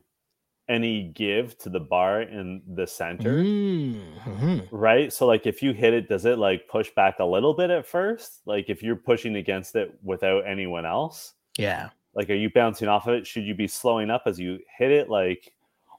[0.69, 3.43] any give to the bar in the center.
[3.43, 4.67] Mhm.
[4.71, 5.11] Right.
[5.13, 7.85] So like if you hit it, does it like push back a little bit at
[7.85, 8.41] first?
[8.45, 11.89] Like if you're pushing against it without anyone else, Yeah.
[12.15, 13.27] like are you bouncing off of it?
[13.27, 15.09] Should you be slowing up as you hit it?
[15.09, 15.53] Like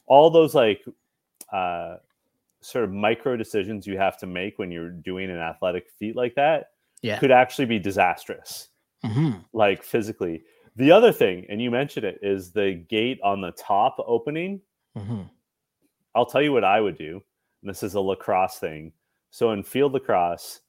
[0.07, 0.85] all those like
[1.53, 1.97] uh
[2.67, 6.35] sort of micro decisions you have to make when you're doing an athletic feat like
[6.35, 6.71] that
[7.03, 7.19] Yeah.
[7.19, 8.69] could actually be disastrous,
[9.05, 9.45] Mhm.
[9.53, 10.43] like physically.
[10.75, 14.61] The other thing, and you mentioned it, is the gate on the top opening.
[14.97, 15.31] Mhm.
[16.15, 17.23] I'll tell you what I would do.
[17.63, 18.93] And this is a lacrosse thing.
[19.31, 20.61] So in field lacrosse,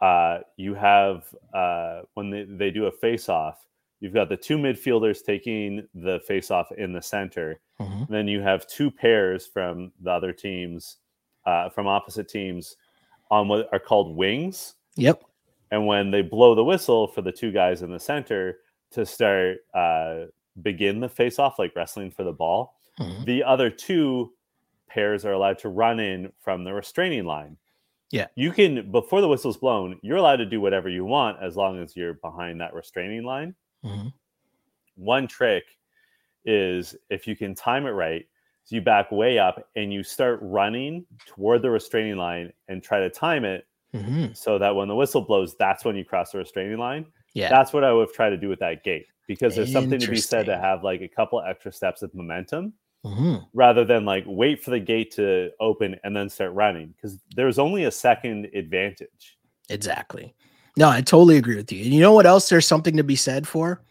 [0.00, 3.66] uh, you have uh, when they, they do a face off,
[4.00, 7.60] you've got the two midfielders taking the face off in the center.
[7.80, 8.08] Mhm.
[8.08, 10.98] Then you have two pairs from the other teams,
[11.46, 12.76] uh, from opposite teams,
[13.30, 14.74] on what are called wings.
[14.96, 15.22] Yep.
[15.70, 18.58] And when they blow the whistle for the two guys in the center
[18.90, 20.26] to start uh,
[20.60, 23.24] begin the face off, like wrestling for the ball, Mhm.
[23.24, 24.34] the other two
[24.86, 27.56] pairs are allowed to run in from the restraining line.
[28.10, 28.26] Yeah.
[28.34, 31.78] You can, before the whistle's blown, you're allowed to do whatever you want as long
[31.80, 33.54] as you're behind that restraining line.
[33.82, 34.12] Mhm.
[34.96, 35.64] One trick
[36.44, 38.26] is if you can time it right,
[38.64, 43.00] so you back way up and you start running toward the restraining line and try
[43.00, 44.36] to time it Mhm.
[44.36, 47.06] so that when the whistle blows, that's when you cross the restraining line.
[47.34, 47.50] Yeah.
[47.50, 50.16] That's what I would try to do with that gate because there's something to be
[50.16, 52.72] said to have like a couple extra steps of momentum
[53.04, 53.46] Mhm.
[53.52, 57.58] rather than like wait for the gate to open and then start running because there's
[57.58, 59.36] only a second advantage.
[59.68, 60.34] Exactly.
[60.76, 61.84] No, I totally agree with you.
[61.84, 63.82] And you know what else there's something to be said for?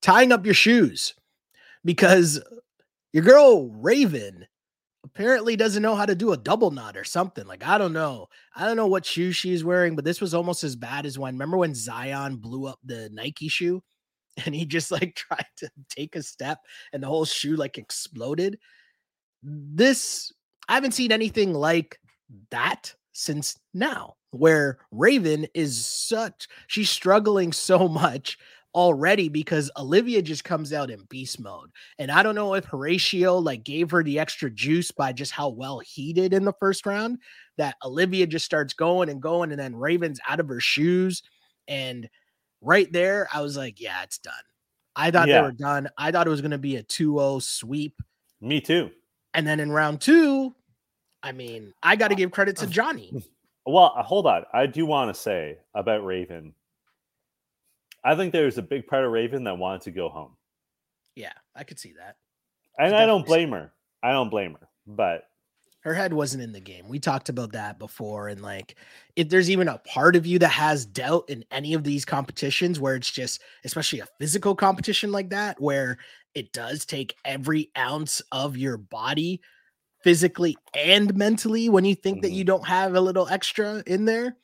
[0.00, 1.12] Tying up your shoes.
[1.84, 2.42] Because
[3.12, 4.46] your girl Raven
[5.04, 7.46] apparently doesn't know how to do a double knot or something.
[7.46, 8.28] Like, I don't know.
[8.54, 11.34] I don't know what shoe she's wearing, but this was almost as bad as when
[11.34, 13.82] remember when Zion blew up the Nike shoe
[14.44, 16.58] and he just like tried to take a step
[16.92, 18.58] and the whole shoe like exploded.
[19.42, 20.32] This
[20.68, 21.98] I haven't seen anything like
[22.50, 28.38] that since now, where Raven is such she's struggling so much
[28.74, 31.70] already because Olivia just comes out in beast mode.
[31.98, 35.48] And I don't know if Horatio like gave her the extra juice by just how
[35.48, 37.18] well he did in the first round
[37.56, 41.22] that Olivia just starts going and going and then Raven's out of her shoes
[41.68, 42.08] and
[42.60, 44.34] right there I was like, yeah, it's done.
[44.94, 45.88] I thought they were done.
[45.98, 48.00] I thought it was going to be a 2-0 sweep
[48.40, 48.90] Me too.
[49.34, 50.54] and then in round 2,
[51.22, 53.12] I mean, I got to give credit to Johnny.
[53.66, 54.44] Well, uh, hold on.
[54.54, 56.54] I do want to say about Raven.
[58.04, 60.36] I think there's a big part of Raven that wanted to go home.
[61.14, 62.16] Yeah, I could see that.
[62.78, 63.72] And I don't blame her.
[64.02, 64.68] I don't blame her.
[64.86, 65.24] But
[65.80, 66.88] her head wasn't in the game.
[66.88, 68.28] We talked about that before.
[68.28, 68.76] And like,
[69.16, 72.78] if there's even a part of you that has doubt in any of these competitions
[72.78, 75.98] where it's just, especially a physical competition like that, where
[76.34, 79.40] it does take every ounce of your body
[80.02, 82.22] physically and mentally when you think mm-hmm.
[82.22, 84.36] that you don't have a little extra in there.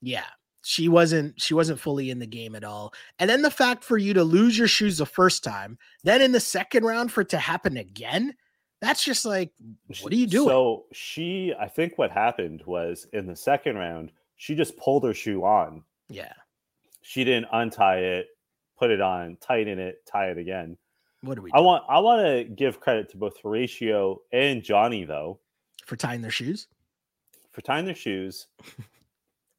[0.00, 0.24] Yeah,
[0.64, 2.94] she wasn't she wasn't fully in the game at all.
[3.18, 6.32] And then the fact for you to lose your shoes the first time, then in
[6.32, 8.34] the second round for it to happen again,
[8.80, 9.52] that's just like
[10.00, 10.48] what are you doing?
[10.48, 15.12] So she I think what happened was in the second round, she just pulled her
[15.12, 15.84] shoe on.
[16.08, 16.32] Yeah.
[17.02, 18.28] She didn't untie it,
[18.78, 20.78] put it on, tighten it, tie it again.
[21.20, 21.58] What do we do?
[21.58, 25.40] I want I want to give credit to both Horatio and Johnny though.
[25.84, 26.68] For tying their shoes?
[27.52, 28.46] For tying their shoes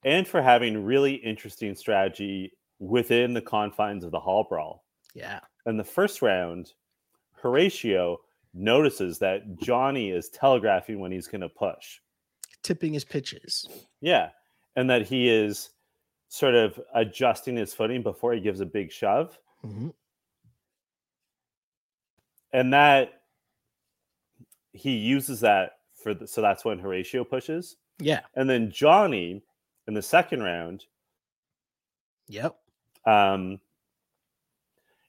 [0.06, 4.86] and for having really interesting strategy within the confines of the hall brawl.
[5.14, 5.40] Yeah.
[5.66, 6.72] In the first round,
[7.34, 8.20] Horatio
[8.54, 12.00] notices that Johnny is telegraphing when he's going to push,
[12.64, 13.68] tipping his pitches.
[14.00, 14.30] Yeah.
[14.76, 15.72] And that he is
[16.28, 19.38] sort of adjusting his footing before he gives a big shove.
[19.66, 19.90] Mm-hmm.
[22.54, 23.22] And that
[24.74, 27.78] he uses that for the, so that's when Horatio pushes.
[28.00, 28.22] Yeah.
[28.36, 29.44] And then Johnny
[29.88, 30.86] in the second round.
[32.28, 32.56] Yep.
[33.06, 33.60] Um,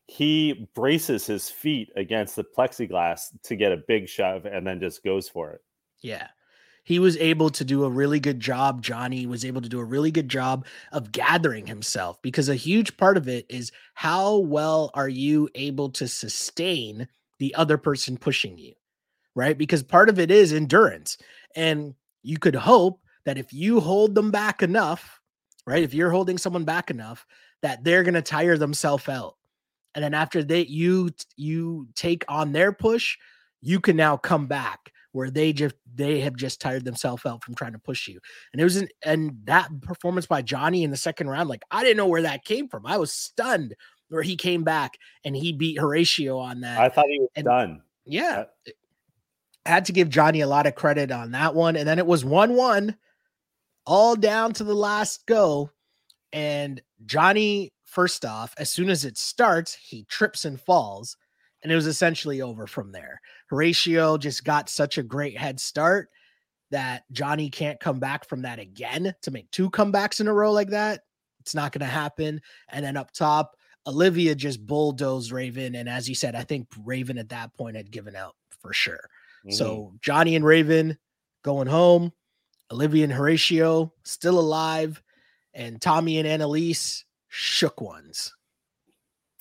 [0.07, 5.03] he braces his feet against the plexiglass to get a big shove and then just
[5.03, 5.62] goes for it.
[6.01, 6.29] Yeah.
[6.85, 8.81] He was able to do a really good job.
[8.81, 12.97] Johnny was able to do a really good job of gathering himself because a huge
[12.97, 17.09] part of it is how well are you able to sustain
[17.41, 18.74] the other person pushing you,
[19.35, 19.59] right?
[19.59, 21.18] Because part of it is endurance.
[21.57, 25.20] And you could hope that if you hold them back enough,
[25.66, 25.83] right?
[25.83, 27.27] If you're holding someone back enough,
[27.61, 29.35] that they're going to tire themselves out.
[29.95, 33.18] And then after that you you take on their push,
[33.61, 37.55] you can now come back where they just they have just tired themselves out from
[37.55, 38.20] trying to push you.
[38.53, 41.83] And it was an, and that performance by Johnny in the second round, like I
[41.83, 42.87] didn't know where that came from.
[42.87, 43.74] I was stunned
[44.09, 46.79] where he came back and he beat Horatio on that.
[46.79, 47.83] I thought he was and, done.
[48.05, 48.45] Yeah.
[49.64, 51.74] I had to give Johnny a lot of credit on that one.
[51.74, 52.97] And then it was 1 1
[53.87, 55.70] all down to the last go.
[56.32, 61.16] And Johnny, first off, as soon as it starts, he trips and falls.
[61.62, 63.20] And it was essentially over from there.
[63.49, 66.11] Horatio just got such a great head start
[66.70, 70.53] that Johnny can't come back from that again to make two comebacks in a row
[70.53, 71.01] like that.
[71.41, 72.41] It's not going to happen.
[72.68, 73.57] And then up top,
[73.87, 75.76] Olivia just bulldozed Raven.
[75.76, 79.09] And as you said, I think Raven at that point had given out for sure.
[79.45, 79.53] Mm-hmm.
[79.53, 80.99] So Johnny and Raven
[81.43, 82.12] going home.
[82.71, 85.03] Olivia and Horatio still alive,
[85.55, 88.35] and Tommy and Analyse shook ones.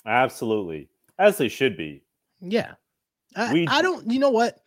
[0.06, 2.04] Absolutely, as they should be.
[2.42, 2.74] Yeah,
[3.36, 3.68] I, we...
[3.68, 4.10] I don't.
[4.10, 4.60] You know what?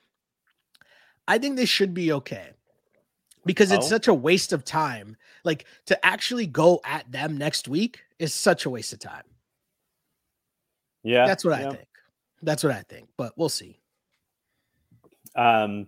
[1.26, 2.50] I think they should be okay
[3.44, 3.88] because it's oh.
[3.88, 5.16] such a waste of time.
[5.44, 9.24] Like to actually go at them next week is such a waste of time.
[11.02, 11.68] Yeah, that's what yeah.
[11.68, 11.88] I think.
[12.42, 13.78] That's what I think, but we'll see.
[15.34, 15.86] Um,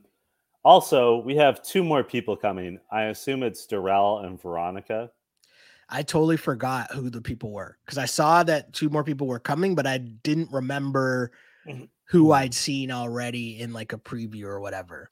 [0.65, 2.79] also, we have two more people coming.
[2.91, 5.11] I assume it's Darrell and Veronica.
[5.89, 9.41] I totally forgot who the people were because I saw that two more people were
[9.41, 11.33] coming, but I didn't remember
[11.67, 11.85] mm-hmm.
[12.05, 15.11] who I'd seen already in like a preview or whatever.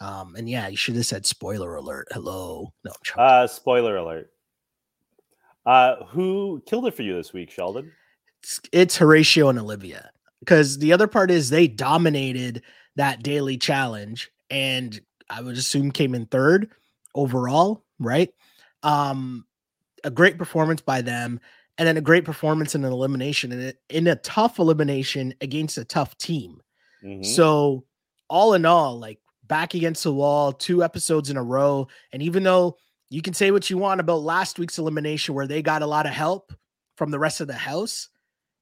[0.00, 2.06] Um, and yeah, you should have said spoiler alert.
[2.12, 2.72] Hello.
[2.84, 4.30] No, uh, spoiler alert.
[5.66, 7.90] Uh, who killed it for you this week, Sheldon?
[8.42, 10.10] It's, it's Horatio and Olivia.
[10.38, 12.62] Because the other part is they dominated
[12.94, 16.70] that daily challenge and I would assume came in third
[17.14, 18.30] overall, right?
[18.82, 19.44] Um,
[20.04, 21.40] a great performance by them,
[21.76, 25.78] and then a great performance in an elimination in a, in a tough elimination against
[25.78, 26.60] a tough team.
[27.02, 27.24] Mm-hmm.
[27.24, 27.84] So,
[28.28, 32.42] all in all, like back against the wall, two episodes in a row, and even
[32.42, 32.76] though
[33.10, 36.06] you can say what you want about last week's elimination, where they got a lot
[36.06, 36.52] of help
[36.96, 38.08] from the rest of the house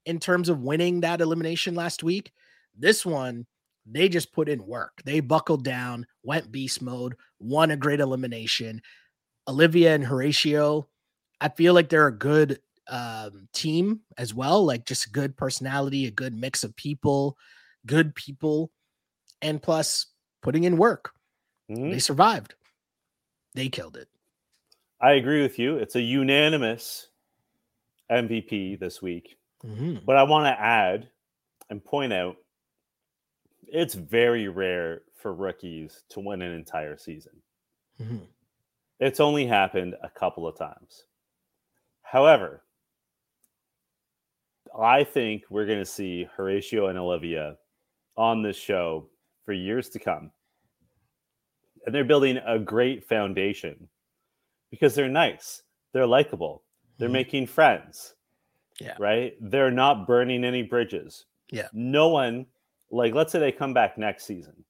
[0.04, 2.32] in terms of winning that elimination last week,
[2.78, 3.46] this one
[3.88, 5.00] they just put in work.
[5.04, 8.82] They buckled down, went beast mode, won a great elimination.
[9.48, 10.88] Olivia and Horatio,
[11.40, 12.58] I feel like they're a good
[12.88, 17.36] um, team as well, like just good personality, a good mix of people,
[17.84, 18.70] good people,
[19.42, 20.06] and plus
[20.42, 21.12] putting in work.
[21.70, 21.90] Mm-hmm.
[21.90, 22.54] They survived.
[23.54, 24.08] They killed it.
[25.00, 25.76] I agree with you.
[25.76, 27.08] It's a unanimous
[28.10, 29.36] MVP this week.
[29.64, 29.98] Mm-hmm.
[30.04, 31.08] But I want to add
[31.70, 32.36] and point out
[33.66, 37.32] it's very rare for rookies to win an entire season.
[38.00, 38.24] Mm-hmm.
[39.00, 41.04] It's only happened a couple of times.
[42.02, 42.62] However,
[44.78, 47.56] I think we're going to see Horatio and Olivia
[48.16, 49.08] on this show
[49.44, 50.30] for years to come.
[51.84, 53.88] And they're building a great foundation
[54.70, 55.62] because they're nice,
[55.92, 56.62] they're likable,
[56.98, 57.12] they're mm-hmm.
[57.14, 58.14] making friends.
[58.80, 58.94] Yeah.
[58.98, 59.34] Right?
[59.40, 61.24] They're not burning any bridges.
[61.50, 61.68] Yeah.
[61.72, 62.44] No one,
[62.90, 64.64] like, let's say they come back next season.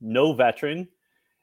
[0.00, 0.88] No veteran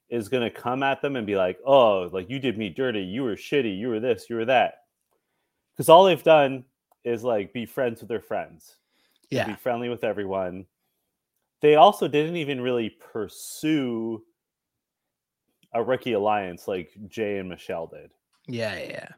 [0.09, 3.01] is going to come at them and be like, oh, like you did me dirty.
[3.01, 3.77] You were shitty.
[3.77, 4.75] You were this, you were that.
[5.73, 6.63] Because all they've done
[7.03, 8.77] is like be friends with their friends.
[9.29, 9.45] Yeah.
[9.45, 10.65] Be friendly with everyone.
[11.61, 14.23] They also didn't even really pursue
[15.73, 18.11] a rookie alliance like Jay and Michele did.
[18.47, 19.09] Yeah, yeah.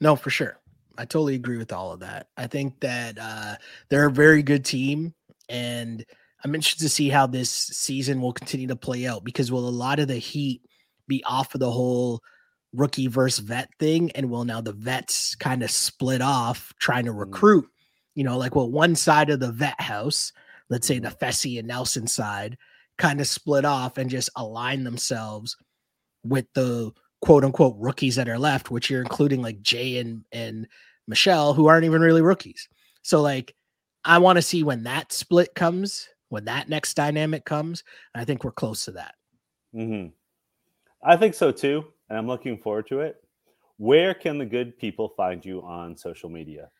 [0.00, 0.60] No, for sure.
[0.98, 2.28] I totally agree with all of that.
[2.36, 3.56] I think that uh,
[3.88, 5.14] they're a very good team,
[5.48, 6.04] and
[6.44, 9.70] I'm interested to see how this season will continue to play out because will a
[9.70, 10.62] lot of the heat
[11.08, 12.20] be off of the whole
[12.74, 17.12] rookie versus vet thing, and will now the vets kind of split off trying to
[17.12, 17.20] mm.
[17.20, 17.66] recruit?
[18.14, 20.32] You know, like well, one side of the vet house,
[20.68, 21.18] let's say the mm.
[21.18, 22.58] Fessy and Nelson side,
[22.98, 25.56] kind of split off and just align themselves
[26.24, 26.92] with the
[27.22, 30.68] quote unquote rookies that are left, which you're including like Jay and and
[31.06, 32.68] Michele, who aren't even really rookies.
[33.02, 33.54] So like
[34.04, 37.84] I want to see when that split comes, when that next dynamic comes.
[38.14, 39.14] and I think we're close to that.
[39.74, 40.08] Mm-hmm.
[41.02, 43.16] I think so too, and I'm looking forward to it.
[43.76, 46.70] Where can the good people find you on social media?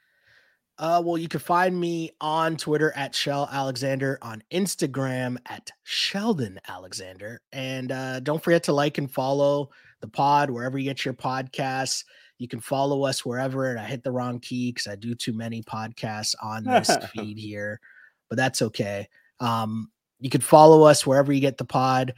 [0.77, 6.59] Uh, well, you can find me on Twitter at Shell Alexander, on Instagram at Sheldon
[6.67, 9.71] Alexander, and uh, don't forget to like and follow
[10.01, 12.05] the pod wherever you get your podcasts.
[12.39, 15.33] You can follow us wherever, and I hit the wrong key because I do too
[15.33, 17.81] many podcasts on this feed here,
[18.29, 19.09] but that's okay.
[19.41, 22.15] Um, you can follow us wherever you get the pod,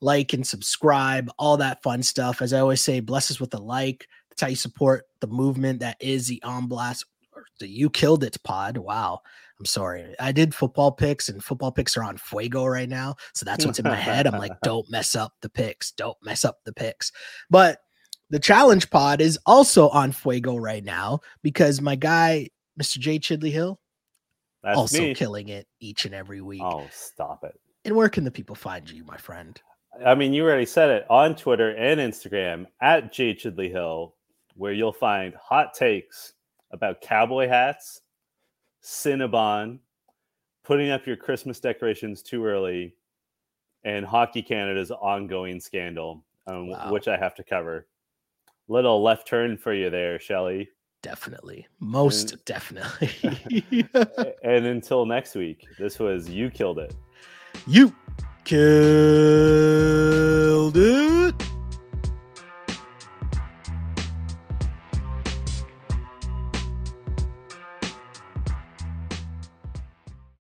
[0.00, 2.40] like and subscribe, all that fun stuff.
[2.40, 4.06] As I always say, bless us with a like.
[4.30, 7.04] That's how you support the movement that is the On Blast
[7.58, 8.76] the You Killed It pod.
[8.76, 9.20] Wow.
[9.58, 10.14] I'm sorry.
[10.20, 13.16] I did football picks and football picks are on Fuego right now.
[13.34, 14.26] So that's what's in my head.
[14.26, 15.90] I'm like, don't mess up the picks.
[15.92, 17.10] Don't mess up the picks.
[17.50, 17.80] But
[18.30, 22.48] the challenge pod is also on Fuego right now because my guy,
[22.80, 22.98] Mr.
[22.98, 23.18] J.
[23.18, 23.80] Chidley Hill,
[24.62, 25.14] that's also me.
[25.14, 26.62] killing it each and every week.
[26.62, 27.58] Oh, stop it.
[27.84, 29.60] And where can the people find you, my friend?
[30.04, 33.34] I mean, you already said it on Twitter and Instagram at J.
[33.34, 34.14] Chidley Hill,
[34.54, 36.34] where you'll find hot takes
[36.70, 38.02] about cowboy hats,
[38.84, 39.78] Cinnabon,
[40.64, 42.94] putting up your Christmas decorations too early,
[43.84, 46.92] and Hockey Canada's ongoing scandal, um, wow.
[46.92, 47.87] which I have to cover.
[48.70, 50.68] Little left turn for you there, Shelly.
[51.02, 51.66] Definitely.
[51.80, 53.86] Most and, definitely.
[54.42, 56.94] and until next week, this was You Killed It.
[57.66, 57.94] You
[58.44, 58.66] killed
[60.76, 61.47] it.